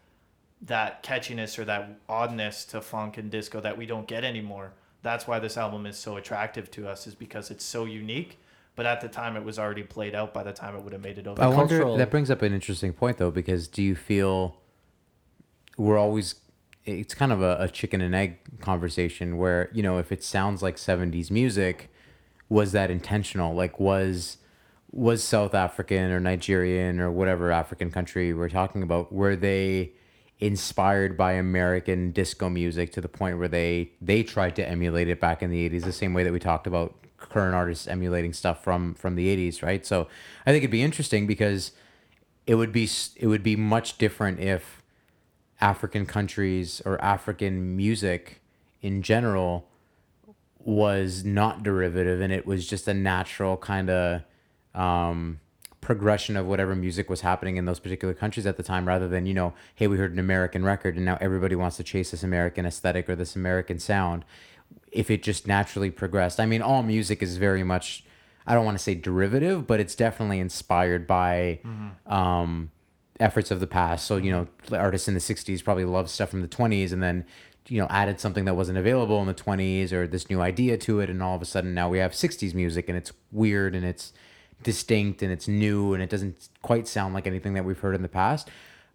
that 0.63 1.03
catchiness 1.03 1.59
or 1.59 1.65
that 1.65 1.99
oddness 2.09 2.65
to 2.67 2.81
funk 2.81 3.19
and 3.19 3.33
disco 3.33 3.61
that 3.61 3.77
we 3.77 3.85
don't 3.85 4.07
get 4.07 4.23
anymore 4.23 4.73
that's 5.03 5.27
why 5.27 5.41
this 5.41 5.57
album 5.57 5.85
is 5.85 5.99
so 5.99 6.17
attractive 6.17 6.71
to 6.71 6.89
us 6.89 7.09
is 7.09 7.17
because 7.17 7.51
it's 7.51 7.65
so 7.65 7.85
unique 7.85 8.39
but 8.77 8.87
at 8.87 9.01
the 9.01 9.09
time 9.09 9.37
it 9.37 9.43
was 9.45 9.59
already 9.59 9.83
played 9.83 10.15
out 10.15 10.33
by 10.33 10.43
the 10.43 10.53
time 10.53 10.77
it 10.77 10.83
would 10.85 10.93
have 10.93 11.03
made 11.03 11.19
it 11.19 11.27
over 11.27 11.43
I 11.43 11.47
wonder. 11.49 11.79
cultural- 11.79 11.97
That 11.97 12.11
brings 12.11 12.31
up 12.31 12.43
an 12.43 12.53
interesting 12.53 12.93
point, 12.93 13.17
though, 13.19 13.31
because 13.31 13.67
do 13.69 13.83
you 13.83 13.97
feel 13.97 14.57
we're 15.77 15.99
always? 15.99 16.37
It's 16.85 17.15
kind 17.15 17.33
of 17.33 17.43
a, 17.43 17.57
a 17.61 17.69
chicken 17.69 18.01
and 18.01 18.15
egg 18.15 18.39
conversation 18.61 19.39
where 19.39 19.71
you 19.73 19.83
know 19.83 19.99
if 19.99 20.13
it 20.13 20.23
sounds 20.23 20.63
like 20.63 20.77
'70s 20.77 21.31
music, 21.31 21.91
was 22.49 22.73
that 22.73 22.91
intentional? 22.91 23.55
Like 23.55 23.81
was 23.81 24.37
was 24.93 25.23
South 25.25 25.55
African 25.55 26.11
or 26.13 26.21
Nigerian 26.21 27.01
or 27.01 27.11
whatever 27.11 27.51
African 27.51 27.91
country 27.91 28.33
we're 28.33 28.49
talking 28.49 28.83
about? 28.83 29.13
Were 29.13 29.35
they 29.37 29.93
inspired 30.39 31.17
by 31.17 31.33
American 31.33 32.13
disco 32.13 32.49
music 32.49 32.93
to 32.93 33.01
the 33.01 33.09
point 33.09 33.39
where 33.39 33.49
they 33.49 33.91
they 34.01 34.23
tried 34.23 34.55
to 34.57 34.69
emulate 34.69 35.09
it 35.09 35.21
back 35.21 35.43
in 35.43 35.51
the 35.51 35.69
80s 35.69 35.85
the 35.85 35.93
same 35.93 36.13
way 36.13 36.23
that 36.25 36.33
we 36.33 36.39
talked 36.39 36.67
about 36.67 36.95
current 37.17 37.55
artists 37.55 37.87
emulating 37.87 38.33
stuff 38.33 38.63
from 38.63 38.95
from 38.95 39.15
the 39.15 39.51
80s 39.51 39.63
right? 39.63 39.87
So 39.87 40.09
i 40.45 40.51
think 40.51 40.63
it'd 40.63 40.71
be 40.71 40.83
interesting 40.83 41.27
because 41.27 41.73
it 42.47 42.57
would 42.57 42.73
be 42.73 42.89
it 43.17 43.27
would 43.27 43.43
be 43.43 43.57
much 43.57 43.97
different 43.99 44.39
if 44.39 44.83
african 45.61 46.05
countries 46.05 46.83
or 46.85 47.03
african 47.03 47.75
music 47.75 48.43
in 48.83 49.01
general 49.01 49.67
was 50.59 51.25
not 51.25 51.63
derivative 51.63 52.21
and 52.21 52.33
it 52.33 52.45
was 52.45 52.67
just 52.67 52.87
a 52.89 52.95
natural 52.95 53.57
kind 53.57 53.89
of 53.89 54.23
um, 54.75 55.41
progression 55.87 56.37
of 56.37 56.47
whatever 56.47 56.75
music 56.75 57.09
was 57.09 57.21
happening 57.21 57.57
in 57.57 57.65
those 57.65 57.79
particular 57.79 58.13
countries 58.13 58.45
at 58.45 58.57
the 58.57 58.63
time 58.63 58.89
rather 58.89 59.07
than 59.07 59.25
you 59.25 59.33
know 59.33 59.55
hey 59.77 59.87
we 59.87 59.97
heard 59.97 60.13
an 60.13 60.19
american 60.19 60.65
record 60.65 60.97
and 60.97 61.05
now 61.05 61.17
everybody 61.21 61.55
wants 61.55 61.77
to 61.77 61.85
chase 61.85 62.11
this 62.11 62.25
american 62.25 62.67
aesthetic 62.67 63.09
or 63.09 63.15
this 63.15 63.37
american 63.37 63.79
sound. 63.79 64.25
If 64.91 65.11
it 65.13 65.23
just 65.23 65.47
naturally 65.47 65.91
progressed 65.91 66.41
i 66.41 66.47
mean 66.47 66.61
all 66.61 66.83
music 66.83 67.23
is 67.23 67.37
very 67.37 67.63
much 67.63 68.05
i 68.49 68.53
don't 68.53 68.65
want 68.65 68.77
to 68.77 68.83
say 68.83 68.97
derivative 68.97 69.65
but 69.69 69.79
it's 69.79 69.95
definitely 69.95 70.41
inspired 70.41 71.07
by 71.07 71.61
um, 72.07 72.73
efforts 73.21 73.51
of 73.51 73.61
the 73.61 73.67
past. 73.67 74.07
So 74.07 74.17
you 74.17 74.33
know 74.33 74.49
artists 74.77 75.09
in 75.09 75.15
the 75.15 75.21
60s 75.21 75.63
probably 75.63 75.85
loved 75.85 76.11
stuff 76.11 76.31
from 76.31 76.43
the 76.43 76.49
20s 76.49 76.93
and 76.93 77.03
then 77.03 77.25
you 77.69 77.81
know 77.81 77.87
added 77.91 78.21
something 78.21 78.45
that 78.45 78.55
wasn't 78.55 78.79
available 78.79 79.21
in 79.21 79.27
the 79.27 79.35
20s 79.35 79.93
or 79.93 80.07
this 80.07 80.29
new 80.31 80.41
idea 80.41 80.77
to 80.79 81.01
it 81.01 81.11
and 81.11 81.23
all 81.23 81.35
of 81.35 81.43
a 81.43 81.47
sudden 81.47 81.75
now 81.75 81.89
we 81.89 81.99
have 81.99 82.13
60s 82.13 82.55
music 82.55 82.89
and 82.89 82.97
it's 82.97 83.13
weird 83.33 83.75
and 83.75 83.85
it's 83.85 84.13
distinct 84.63 85.23
and 85.23 85.31
it's 85.33 85.47
new 85.49 85.95
and 85.95 86.03
it 86.03 86.11
doesn't 86.11 86.49
quite 86.63 86.89
sound 86.89 87.15
like 87.15 87.27
anything 87.27 87.55
that 87.55 87.65
we've 87.65 87.79
heard 87.81 87.95
in 87.95 88.03
the 88.03 88.09
past 88.09 88.49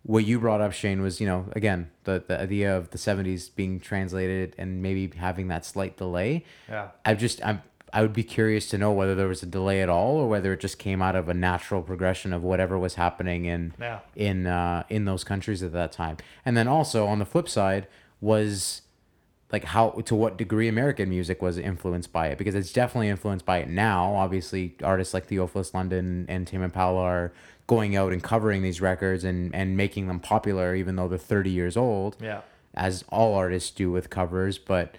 what 0.03 0.25
you 0.25 0.39
brought 0.39 0.59
up 0.61 0.73
shane 0.73 1.01
was 1.01 1.21
you 1.21 1.27
know 1.27 1.45
again 1.53 1.89
the, 2.05 2.23
the 2.27 2.39
idea 2.41 2.75
of 2.75 2.89
the 2.89 2.97
70s 2.97 3.49
being 3.55 3.79
translated 3.79 4.55
and 4.57 4.81
maybe 4.81 5.07
having 5.17 5.47
that 5.49 5.63
slight 5.65 5.95
delay 5.97 6.43
Yeah. 6.67 6.87
i've 7.05 7.19
just 7.19 7.45
i'm 7.45 7.61
i 7.93 8.01
would 8.01 8.11
be 8.13 8.23
curious 8.23 8.67
to 8.69 8.77
know 8.79 8.91
whether 8.91 9.13
there 9.13 9.27
was 9.27 9.43
a 9.43 9.45
delay 9.45 9.81
at 9.81 9.89
all 9.89 10.15
or 10.17 10.27
whether 10.27 10.51
it 10.53 10.59
just 10.59 10.79
came 10.79 11.01
out 11.01 11.15
of 11.15 11.29
a 11.29 11.33
natural 11.33 11.81
progression 11.83 12.33
of 12.33 12.41
whatever 12.41 12.79
was 12.79 12.95
happening 12.95 13.45
in 13.45 13.73
Yeah. 13.79 13.99
in 14.15 14.47
uh, 14.47 14.83
in 14.89 15.05
those 15.05 15.23
countries 15.23 15.61
at 15.61 15.71
that 15.73 15.91
time. 15.91 16.17
And 16.45 16.57
then 16.57 16.67
also 16.67 17.05
on 17.05 17.19
the 17.19 17.25
flip 17.25 17.47
side 17.47 17.87
was 18.19 18.81
like 19.51 19.63
how 19.65 19.89
to 20.05 20.15
what 20.15 20.37
degree 20.37 20.67
American 20.67 21.09
music 21.09 21.41
was 21.41 21.57
influenced 21.57 22.11
by 22.13 22.27
it 22.27 22.37
because 22.37 22.55
it's 22.55 22.71
definitely 22.71 23.09
influenced 23.09 23.45
by 23.45 23.57
it 23.57 23.69
now. 23.69 24.13
Obviously, 24.15 24.75
artists 24.83 25.13
like 25.13 25.25
Theophilus 25.25 25.73
London 25.73 26.25
and 26.29 26.47
Tame 26.47 26.63
Impala 26.63 27.01
are 27.01 27.33
going 27.67 27.95
out 27.95 28.11
and 28.13 28.21
covering 28.23 28.61
these 28.61 28.81
records 28.81 29.23
and 29.23 29.53
and 29.55 29.75
making 29.77 30.07
them 30.07 30.19
popular, 30.19 30.75
even 30.75 30.95
though 30.95 31.07
they're 31.07 31.17
thirty 31.17 31.49
years 31.51 31.75
old 31.77 32.15
Yeah. 32.21 32.41
as 32.73 33.03
all 33.09 33.33
artists 33.35 33.71
do 33.71 33.91
with 33.91 34.09
covers 34.09 34.57
but 34.57 34.95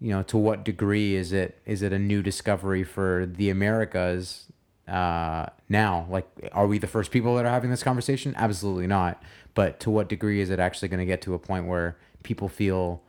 you 0.00 0.10
know 0.10 0.22
to 0.22 0.38
what 0.38 0.64
degree 0.64 1.14
is 1.14 1.32
it 1.32 1.60
is 1.66 1.82
it 1.82 1.92
a 1.92 1.98
new 1.98 2.22
discovery 2.22 2.82
for 2.82 3.26
the 3.26 3.50
americas 3.50 4.46
uh 4.88 5.44
now 5.68 6.06
like 6.08 6.26
are 6.52 6.66
we 6.66 6.78
the 6.78 6.86
first 6.86 7.10
people 7.10 7.36
that 7.36 7.44
are 7.44 7.50
having 7.50 7.70
this 7.70 7.82
conversation 7.82 8.34
absolutely 8.36 8.86
not 8.86 9.22
but 9.54 9.78
to 9.78 9.90
what 9.90 10.08
degree 10.08 10.40
is 10.40 10.48
it 10.48 10.58
actually 10.58 10.88
going 10.88 10.98
to 10.98 11.04
get 11.04 11.20
to 11.20 11.34
a 11.34 11.38
point 11.38 11.66
where 11.66 11.96
people 12.22 12.48
feel 12.48 13.02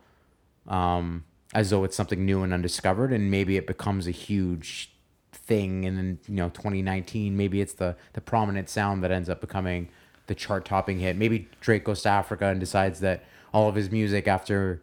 um 0.68 1.24
as 1.54 1.70
though 1.70 1.84
it's 1.84 1.96
something 1.96 2.24
new 2.24 2.42
and 2.42 2.52
undiscovered 2.52 3.12
and 3.12 3.30
maybe 3.30 3.56
it 3.56 3.66
becomes 3.66 4.06
a 4.06 4.10
huge 4.10 4.90
thing 5.32 5.84
and 5.84 5.98
then 5.98 6.18
you 6.28 6.34
know 6.34 6.48
2019 6.50 7.36
maybe 7.36 7.60
it's 7.60 7.74
the 7.74 7.96
the 8.12 8.20
prominent 8.20 8.68
sound 8.68 9.02
that 9.02 9.10
ends 9.10 9.28
up 9.28 9.40
becoming 9.40 9.88
the 10.28 10.34
chart 10.34 10.64
topping 10.64 10.98
hit 11.00 11.16
maybe 11.16 11.48
drake 11.60 11.84
goes 11.84 12.02
to 12.02 12.08
africa 12.08 12.46
and 12.46 12.60
decides 12.60 13.00
that 13.00 13.24
all 13.52 13.68
of 13.68 13.74
his 13.74 13.90
music 13.90 14.28
after 14.28 14.80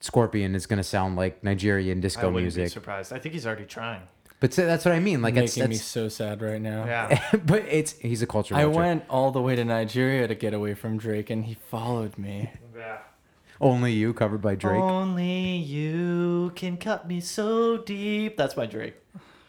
scorpion 0.00 0.54
is 0.54 0.66
going 0.66 0.78
to 0.78 0.82
sound 0.82 1.14
like 1.14 1.44
nigerian 1.44 1.98
I 1.98 2.00
disco 2.00 2.22
wouldn't 2.30 2.36
be 2.36 2.42
music 2.60 2.72
surprised. 2.72 3.12
I 3.12 3.18
think 3.18 3.34
he's 3.34 3.46
already 3.46 3.66
trying. 3.66 4.02
but 4.40 4.52
so 4.54 4.64
that's 4.66 4.84
what 4.84 4.92
i 4.94 4.98
mean 4.98 5.20
like 5.22 5.36
it's 5.36 5.56
making 5.56 5.70
me 5.70 5.76
that's, 5.76 5.86
so 5.86 6.08
sad 6.08 6.40
right 6.42 6.60
now. 6.60 6.84
Yeah. 6.86 7.22
but 7.46 7.64
it's 7.68 7.92
he's 7.98 8.22
a 8.22 8.26
culture 8.26 8.54
I 8.56 8.64
vulture. 8.64 8.80
went 8.80 9.04
all 9.08 9.30
the 9.30 9.40
way 9.42 9.54
to 9.56 9.64
Nigeria 9.64 10.26
to 10.26 10.34
get 10.34 10.52
away 10.54 10.74
from 10.74 10.96
Drake, 10.98 11.30
and 11.30 11.44
he 11.44 11.54
followed 11.54 12.18
me. 12.18 12.50
yeah. 12.76 12.98
Only 13.62 13.92
you 13.92 14.12
covered 14.12 14.42
by 14.42 14.54
drake 14.54 14.80
Only 14.80 15.56
you 15.56 16.52
can 16.54 16.76
cut 16.76 17.06
me 17.08 17.20
so 17.20 17.78
deep. 17.78 18.36
That's 18.36 18.54
by 18.54 18.66
Drake. 18.66 18.94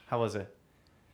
How 0.07 0.19
was 0.19 0.35
it? 0.35 0.55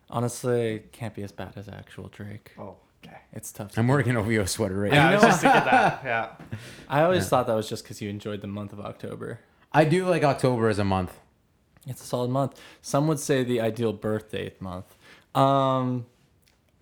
Honestly, 0.10 0.84
can't 0.92 1.14
be 1.16 1.24
as 1.24 1.32
bad 1.32 1.54
as 1.56 1.68
actual 1.70 2.08
Drake. 2.10 2.52
Oh, 2.60 2.76
okay. 3.06 3.18
It's 3.32 3.52
tough. 3.52 3.72
To 3.74 3.80
i'm 3.80 3.86
do. 3.88 3.92
wearing 3.92 4.10
an 4.10 4.18
ovo 4.18 4.46
sweater 4.46 4.76
right 4.80 4.92
Yeah, 4.92 5.04
now 5.04 5.10
I 5.10 5.14
was 5.16 5.24
just 5.24 5.42
thinking 5.42 5.64
that. 5.64 6.02
Yeah. 6.06 6.30
I 6.90 7.04
always 7.04 7.28
thought 7.30 7.48
that 7.48 7.54
was 7.56 7.70
just 7.70 7.84
because 7.84 8.02
you 8.02 8.10
enjoyed 8.10 8.42
the 8.42 8.48
month 8.48 8.74
of 8.74 8.80
October. 8.80 9.40
i 9.72 9.86
do 9.86 10.06
like 10.08 10.24
october 10.24 10.68
as 10.68 10.80
a 10.80 10.84
month 10.84 11.14
It's 11.88 12.02
a 12.02 12.06
solid 12.06 12.30
month. 12.32 12.60
Some 12.82 13.08
would 13.08 13.20
say 13.20 13.44
the 13.44 13.62
ideal 13.62 13.94
birthday 13.94 14.52
month. 14.60 14.98
Um, 15.36 16.06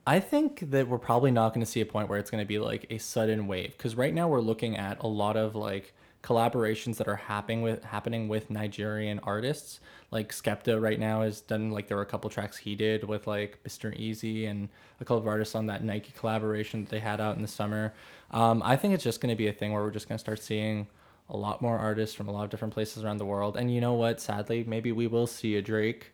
I 0.07 0.19
think 0.21 0.71
that 0.71 0.87
we're 0.87 0.97
probably 0.97 1.31
not 1.31 1.53
going 1.53 1.65
to 1.65 1.69
see 1.71 1.81
a 1.81 1.85
point 1.85 2.07
where 2.09 2.17
it's 2.17 2.31
going 2.31 2.41
to 2.43 2.47
be 2.47 2.59
like 2.59 2.85
a 2.89 2.97
sudden 2.97 3.45
wave 3.47 3.71
because 3.77 3.95
right 3.95 4.13
now 4.13 4.27
we're 4.29 4.39
looking 4.51 4.77
at 4.77 4.99
a 5.01 5.07
lot 5.07 5.35
of 5.37 5.53
like 5.53 5.93
collaborations 6.23 6.97
that 6.97 7.07
are 7.07 7.15
happening 7.15 7.61
with 7.61 7.83
happening 7.83 8.27
with 8.27 8.49
Nigerian 8.49 9.19
artists. 9.23 9.79
Like 10.11 10.31
Skepta 10.31 10.81
right 10.81 10.99
now 10.99 11.21
has 11.21 11.41
done 11.41 11.71
like 11.71 11.87
there 11.87 11.97
were 11.97 12.03
a 12.03 12.07
couple 12.07 12.29
tracks 12.29 12.57
he 12.57 12.75
did 12.75 13.03
with 13.03 13.27
like 13.27 13.59
Mr. 13.67 13.97
Eazi 13.97 14.49
and 14.49 14.69
a 14.99 15.05
couple 15.05 15.17
of 15.17 15.27
artists 15.27 15.55
on 15.55 15.65
that 15.67 15.83
Nike 15.83 16.13
collaboration 16.17 16.83
that 16.83 16.89
they 16.89 16.99
had 16.99 17.19
out 17.19 17.35
in 17.35 17.41
the 17.41 17.47
summer. 17.47 17.93
Um, 18.31 18.61
I 18.63 18.75
think 18.75 18.93
it's 18.93 19.03
just 19.03 19.21
going 19.21 19.29
to 19.29 19.35
be 19.37 19.47
a 19.47 19.53
thing 19.53 19.71
where 19.73 19.81
we're 19.81 19.91
just 19.91 20.07
going 20.07 20.17
to 20.17 20.21
start 20.23 20.39
seeing 20.41 20.87
a 21.29 21.35
lot 21.37 21.61
more 21.61 21.77
artists 21.77 22.15
from 22.15 22.29
a 22.29 22.31
lot 22.31 22.45
of 22.45 22.49
different 22.49 22.73
places 22.73 23.03
around 23.03 23.17
the 23.17 23.25
world. 23.25 23.57
And 23.57 23.73
you 23.73 23.81
know 23.81 23.93
what? 23.93 24.21
Sadly, 24.21 24.63
maybe 24.65 24.91
we 24.93 25.07
will 25.07 25.27
see 25.27 25.55
a 25.55 25.61
Drake 25.61 26.13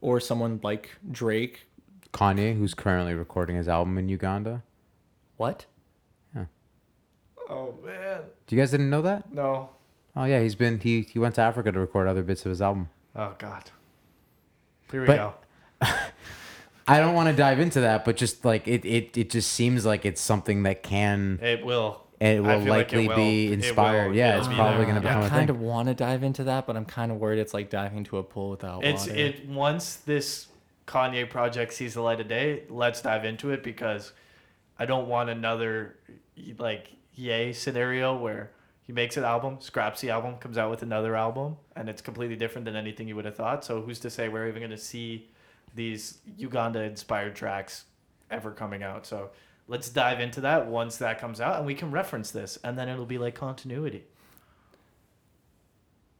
or 0.00 0.20
someone 0.20 0.60
like 0.62 0.90
Drake. 1.10 1.66
kanye 2.12 2.56
who's 2.56 2.74
currently 2.74 3.14
recording 3.14 3.56
his 3.56 3.68
album 3.68 3.98
in 3.98 4.08
uganda 4.08 4.62
What? 5.36 5.64
Oh 7.50 7.74
man. 7.84 8.20
do 8.46 8.56
you 8.56 8.60
guys 8.62 8.70
didn't 8.70 8.90
know 8.90 9.02
that 9.02 9.32
No. 9.32 9.70
oh 10.16 10.24
yeah 10.24 10.40
he's 10.40 10.54
been 10.54 10.80
he 10.80 11.02
he 11.02 11.18
went 11.18 11.34
to 11.36 11.40
africa 11.42 11.70
to 11.72 11.78
record 11.80 12.08
other 12.08 12.22
bits 12.22 12.44
of 12.46 12.50
his 12.50 12.62
album 12.62 12.88
Oh 13.16 13.34
god. 13.38 13.70
Here 14.90 15.00
we 15.02 15.06
But- 15.06 15.16
go. 15.16 15.34
I 16.86 17.00
don't 17.00 17.14
want 17.14 17.28
to 17.30 17.34
dive 17.34 17.60
into 17.60 17.80
that, 17.80 18.04
but 18.04 18.16
just 18.16 18.44
like 18.44 18.68
it, 18.68 18.84
it, 18.84 19.16
it 19.16 19.30
just 19.30 19.52
seems 19.52 19.86
like 19.86 20.04
it's 20.04 20.20
something 20.20 20.64
that 20.64 20.82
can 20.82 21.38
It 21.42 21.64
will. 21.64 22.02
it 22.20 22.42
will 22.42 22.60
feel 22.60 22.68
like 22.68 22.92
it 22.92 22.96
likely 22.98 23.08
will. 23.08 23.16
be 23.16 23.46
It 23.46 23.52
inspired. 23.64 24.08
will. 24.08 24.16
Yeah, 24.16 24.36
it's 24.38 24.48
be 24.48 24.54
probably 24.54 24.84
going 24.84 24.96
to 25.00 25.02
Yeah. 25.02 25.14
become 25.14 25.22
I 25.22 25.26
a 25.26 25.30
kind 25.30 25.48
of 25.50 25.60
want 25.60 25.88
to 25.88 25.94
dive 25.94 26.22
into 26.22 26.44
that, 26.44 26.66
but 26.66 26.76
I'm 26.76 26.84
kind 26.84 27.10
of 27.10 27.18
worried 27.18 27.38
it's 27.38 27.54
like 27.54 27.70
diving 27.70 27.98
into 27.98 28.18
a 28.18 28.22
pool 28.22 28.50
without 28.50 28.84
It's 28.84 29.06
water. 29.06 29.18
it 29.18 29.48
once 29.48 29.96
this 29.96 30.48
Kanye 30.86 31.28
project 31.30 31.72
sees 31.72 31.94
the 31.94 32.02
light 32.02 32.20
of 32.20 32.28
day, 32.28 32.64
let's 32.68 33.00
dive 33.00 33.24
into 33.24 33.50
it 33.52 33.62
because 33.62 34.12
I 34.78 34.84
don't 34.84 35.08
want 35.08 35.30
another 35.30 35.96
like 36.58 36.88
yay 37.14 37.52
scenario 37.52 38.16
where 38.16 38.50
he 38.82 38.92
makes 38.92 39.16
an 39.16 39.24
album, 39.24 39.56
scraps 39.60 40.00
the 40.00 40.10
album, 40.10 40.36
comes 40.36 40.58
out 40.58 40.70
with 40.70 40.82
another 40.82 41.16
album, 41.16 41.56
and 41.74 41.88
it's 41.88 42.02
completely 42.02 42.36
different 42.36 42.64
than 42.66 42.76
anything 42.76 43.08
you 43.08 43.16
would 43.16 43.24
have 43.24 43.36
thought. 43.36 43.64
So 43.64 43.80
who's 43.82 43.98
to 44.00 44.10
say 44.10 44.28
we're 44.28 44.48
even 44.48 44.60
gonna 44.62 44.76
see 44.76 45.28
these 45.74 46.18
Uganda 46.36 46.80
inspired 46.82 47.34
tracks 47.34 47.84
ever 48.30 48.50
coming 48.50 48.82
out? 48.82 49.06
So 49.06 49.30
let's 49.68 49.88
dive 49.88 50.20
into 50.20 50.42
that 50.42 50.66
once 50.66 50.98
that 50.98 51.18
comes 51.18 51.40
out 51.40 51.56
and 51.56 51.64
we 51.66 51.74
can 51.74 51.90
reference 51.90 52.30
this 52.30 52.58
and 52.62 52.78
then 52.78 52.88
it'll 52.88 53.06
be 53.06 53.18
like 53.18 53.34
continuity. 53.34 54.04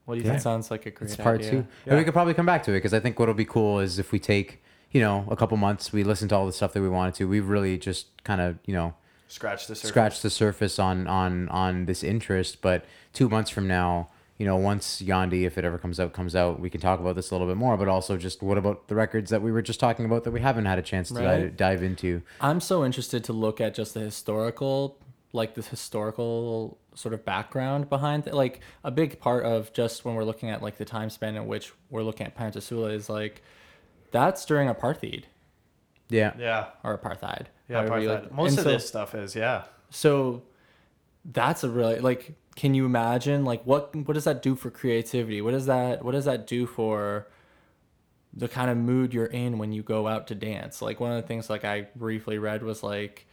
What 0.06 0.14
do 0.14 0.18
you 0.20 0.24
that 0.24 0.30
think? 0.32 0.42
sounds 0.42 0.70
like 0.70 0.86
a 0.86 0.90
great 0.90 1.10
It's 1.10 1.16
part 1.16 1.40
idea. 1.40 1.50
two. 1.50 1.66
And 1.86 1.98
we 1.98 2.04
could 2.04 2.12
probably 2.12 2.34
come 2.34 2.46
back 2.46 2.62
to 2.64 2.72
it 2.72 2.76
because 2.76 2.92
I 2.92 3.00
think 3.00 3.18
what'll 3.18 3.34
be 3.34 3.44
cool 3.46 3.80
is 3.80 3.98
if 3.98 4.12
we 4.12 4.18
take, 4.18 4.62
you 4.90 5.00
know, 5.00 5.26
a 5.30 5.36
couple 5.36 5.56
months, 5.56 5.92
we 5.92 6.04
listen 6.04 6.28
to 6.28 6.34
all 6.36 6.46
the 6.46 6.52
stuff 6.52 6.72
that 6.74 6.82
we 6.82 6.88
wanted 6.90 7.14
to. 7.16 7.28
We've 7.28 7.48
really 7.48 7.78
just 7.78 8.22
kind 8.22 8.40
of, 8.40 8.58
you 8.66 8.74
know, 8.74 8.94
Scratch 9.28 9.66
the 9.66 9.74
surface. 9.74 9.88
scratched 9.88 10.22
the 10.22 10.30
surface 10.30 10.78
on 10.78 11.06
on 11.06 11.48
on 11.48 11.86
this 11.86 12.02
interest. 12.04 12.60
But 12.62 12.84
two 13.12 13.28
months 13.28 13.50
from 13.50 13.66
now, 13.66 14.08
you 14.38 14.46
know, 14.46 14.56
once 14.56 15.00
Yandhi, 15.02 15.44
if 15.44 15.56
it 15.58 15.64
ever 15.64 15.78
comes 15.78 15.98
out, 15.98 16.12
comes 16.12 16.36
out, 16.36 16.60
we 16.60 16.70
can 16.70 16.80
talk 16.80 17.00
about 17.00 17.16
this 17.16 17.30
a 17.30 17.34
little 17.34 17.46
bit 17.48 17.56
more. 17.56 17.76
But 17.76 17.88
also, 17.88 18.16
just 18.16 18.42
what 18.42 18.58
about 18.58 18.88
the 18.88 18.94
records 18.94 19.30
that 19.30 19.42
we 19.42 19.50
were 19.50 19.62
just 19.62 19.80
talking 19.80 20.04
about 20.04 20.24
that 20.24 20.30
we 20.30 20.40
haven't 20.40 20.66
had 20.66 20.78
a 20.78 20.82
chance 20.82 21.08
to 21.08 21.14
Right. 21.14 21.24
dive, 21.42 21.56
dive 21.56 21.82
into? 21.82 22.22
I'm 22.40 22.60
so 22.60 22.84
interested 22.84 23.24
to 23.24 23.32
look 23.32 23.60
at 23.60 23.74
just 23.74 23.94
the 23.94 24.00
historical, 24.00 24.98
like 25.32 25.54
the 25.54 25.62
historical 25.62 26.78
sort 26.94 27.12
of 27.14 27.24
background 27.24 27.88
behind 27.88 28.26
it. 28.28 28.34
Like 28.34 28.60
a 28.84 28.90
big 28.92 29.18
part 29.18 29.44
of 29.44 29.72
just 29.72 30.04
when 30.04 30.14
we're 30.14 30.24
looking 30.24 30.50
at 30.50 30.62
like 30.62 30.76
the 30.76 30.84
time 30.84 31.10
span 31.10 31.34
in 31.34 31.46
which 31.46 31.72
we're 31.90 32.02
looking 32.02 32.26
at 32.26 32.36
Pantsula 32.36 32.92
is 32.92 33.08
like 33.08 33.42
that's 34.12 34.44
during 34.44 34.68
apartheid 34.68 35.24
Yeah. 36.08 36.34
Yeah. 36.38 36.66
or 36.84 36.96
apartheid. 36.96 37.46
Yeah, 37.68 37.78
however 37.78 38.00
you 38.00 38.08
apartheid. 38.08 38.22
like- 38.22 38.32
most 38.32 38.58
of 38.58 38.64
so- 38.64 38.70
this 38.70 38.86
stuff 38.88 39.14
is 39.14 39.34
yeah. 39.34 39.64
So 39.90 40.42
that's 41.24 41.64
a 41.64 41.70
really 41.70 42.00
like 42.00 42.34
can 42.56 42.74
you 42.74 42.84
imagine 42.86 43.44
like 43.44 43.64
what 43.64 43.94
what 43.96 44.14
does 44.14 44.24
that 44.24 44.42
do 44.42 44.54
for 44.54 44.70
creativity? 44.70 45.40
What 45.40 45.52
does 45.52 45.66
that 45.66 46.04
what 46.04 46.12
does 46.12 46.24
that 46.26 46.46
do 46.46 46.66
for 46.66 47.26
the 48.36 48.48
kind 48.48 48.70
of 48.70 48.76
mood 48.76 49.14
you're 49.14 49.26
in 49.26 49.58
when 49.58 49.72
you 49.72 49.82
go 49.82 50.06
out 50.08 50.26
to 50.28 50.34
dance? 50.34 50.82
Like 50.82 51.00
one 51.00 51.12
of 51.12 51.20
the 51.22 51.26
things 51.26 51.48
like 51.48 51.64
I 51.64 51.88
briefly 51.96 52.38
read 52.38 52.62
was 52.62 52.82
like 52.82 53.26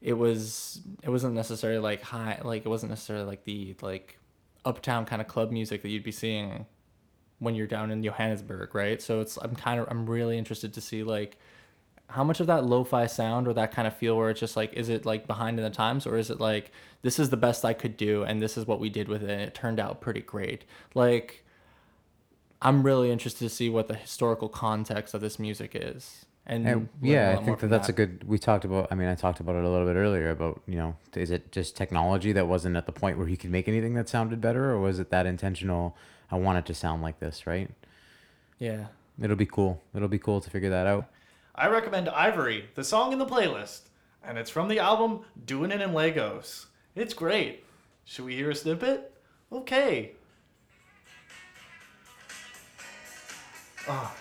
it 0.00 0.12
was 0.12 0.80
it 1.02 1.10
wasn't 1.10 1.34
necessarily 1.34 1.78
like 1.80 2.02
high 2.02 2.40
like 2.44 2.64
it 2.64 2.68
wasn't 2.68 2.90
necessarily 2.90 3.24
like 3.24 3.44
the 3.44 3.74
like 3.80 4.18
uptown 4.64 5.04
kind 5.04 5.20
of 5.20 5.28
club 5.28 5.50
music 5.50 5.82
that 5.82 5.88
you'd 5.88 6.04
be 6.04 6.12
seeing 6.12 6.66
when 7.38 7.54
you're 7.54 7.66
down 7.66 7.90
in 7.90 8.02
Johannesburg, 8.02 8.74
right? 8.74 9.02
So 9.02 9.20
it's 9.20 9.36
I'm 9.38 9.54
kind 9.56 9.80
of 9.80 9.86
I'm 9.90 10.06
really 10.06 10.38
interested 10.38 10.72
to 10.74 10.80
see 10.80 11.02
like 11.02 11.38
how 12.08 12.22
much 12.22 12.40
of 12.40 12.46
that 12.46 12.64
lo-fi 12.64 13.06
sound 13.06 13.48
or 13.48 13.52
that 13.54 13.72
kind 13.72 13.88
of 13.88 13.96
feel 13.96 14.16
where 14.16 14.30
it's 14.30 14.40
just 14.40 14.56
like 14.56 14.72
is 14.74 14.88
it 14.88 15.04
like 15.04 15.26
behind 15.26 15.58
in 15.58 15.64
the 15.64 15.70
times 15.70 16.06
or 16.06 16.16
is 16.16 16.30
it 16.30 16.40
like 16.40 16.70
this 17.02 17.18
is 17.18 17.30
the 17.30 17.36
best 17.36 17.64
I 17.64 17.72
could 17.72 17.96
do 17.96 18.22
and 18.22 18.40
this 18.40 18.56
is 18.56 18.66
what 18.66 18.80
we 18.80 18.88
did 18.88 19.08
with 19.08 19.22
it 19.22 19.30
and 19.30 19.40
it 19.40 19.54
turned 19.54 19.80
out 19.80 20.00
pretty 20.00 20.20
great. 20.20 20.64
Like 20.94 21.44
I'm 22.62 22.82
really 22.82 23.10
interested 23.10 23.44
to 23.44 23.54
see 23.54 23.68
what 23.68 23.88
the 23.88 23.94
historical 23.94 24.48
context 24.48 25.12
of 25.12 25.20
this 25.20 25.38
music 25.38 25.72
is. 25.74 26.24
And, 26.46 26.66
And 26.66 26.88
yeah, 27.00 27.36
i 27.38 27.42
think 27.42 27.60
that 27.60 27.68
that's 27.68 27.88
a 27.88 27.92
good. 27.92 28.24
We 28.26 28.38
talked 28.38 28.66
about. 28.66 28.88
I 28.90 28.94
mean, 28.96 29.08
I 29.08 29.14
talked 29.14 29.40
about 29.40 29.54
it 29.56 29.64
a 29.64 29.68
little 29.68 29.86
bit 29.86 29.96
earlier 29.96 30.28
about 30.28 30.60
you 30.66 30.76
know, 30.76 30.94
is 31.14 31.30
it 31.30 31.50
just 31.52 31.74
technology 31.74 32.32
that 32.32 32.46
wasn't 32.46 32.76
at 32.76 32.84
the 32.84 32.92
point 32.92 33.16
where 33.16 33.26
he 33.26 33.36
could 33.36 33.50
make 33.50 33.66
anything 33.66 33.94
that 33.94 34.10
sounded 34.10 34.42
better, 34.42 34.70
or 34.70 34.78
was 34.78 34.98
it 34.98 35.08
that 35.08 35.24
intentional? 35.24 35.96
I 36.30 36.36
want 36.36 36.58
it 36.58 36.66
to 36.66 36.74
sound 36.74 37.00
like 37.00 37.18
this, 37.18 37.46
right? 37.46 37.70
Yeah. 38.58 38.86
It'll 39.20 39.36
be 39.36 39.46
cool. 39.46 39.80
It'll 39.94 40.08
be 40.08 40.18
cool 40.18 40.42
to 40.42 40.50
figure 40.50 40.70
that 40.70 40.86
out. 40.86 41.08
I 41.56 41.68
recommend 41.68 42.08
Ivory, 42.08 42.68
the 42.74 42.82
song 42.82 43.12
in 43.12 43.20
the 43.20 43.26
playlist, 43.26 43.82
and 44.24 44.38
it's 44.38 44.50
from 44.50 44.66
the 44.66 44.80
album 44.80 45.20
Doing 45.44 45.70
It 45.70 45.80
in 45.80 45.94
Lagos. 45.94 46.66
It's 46.96 47.14
great. 47.14 47.64
Should 48.04 48.24
we 48.24 48.34
hear 48.34 48.50
a 48.50 48.54
snippet? 48.56 49.12
Okay. 49.52 50.12
Oh, 53.88 54.12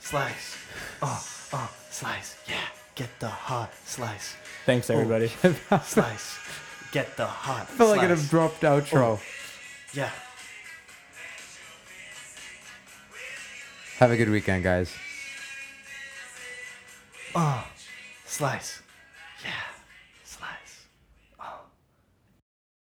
slice. 0.00 0.56
Oh, 1.00 1.24
oh, 1.52 1.70
slice. 1.90 2.36
Yeah, 2.48 2.56
get 2.96 3.10
the 3.20 3.28
hot 3.28 3.70
slice. 3.84 4.34
Thanks 4.66 4.90
oh, 4.90 4.94
everybody. 4.94 5.28
Slice. 5.82 6.38
Get 6.92 7.16
the 7.16 7.26
hot 7.26 7.62
I 7.62 7.64
feel 7.64 7.88
like 7.88 8.02
an 8.02 8.16
slice. 8.16 8.28
abrupt 8.28 8.62
outro. 8.62 9.18
Oh, 9.18 9.20
yeah. 9.92 10.10
Have 13.98 14.10
a 14.10 14.16
good 14.16 14.30
weekend, 14.30 14.62
guys. 14.64 14.92
Oh, 17.34 17.64
slice. 18.26 18.81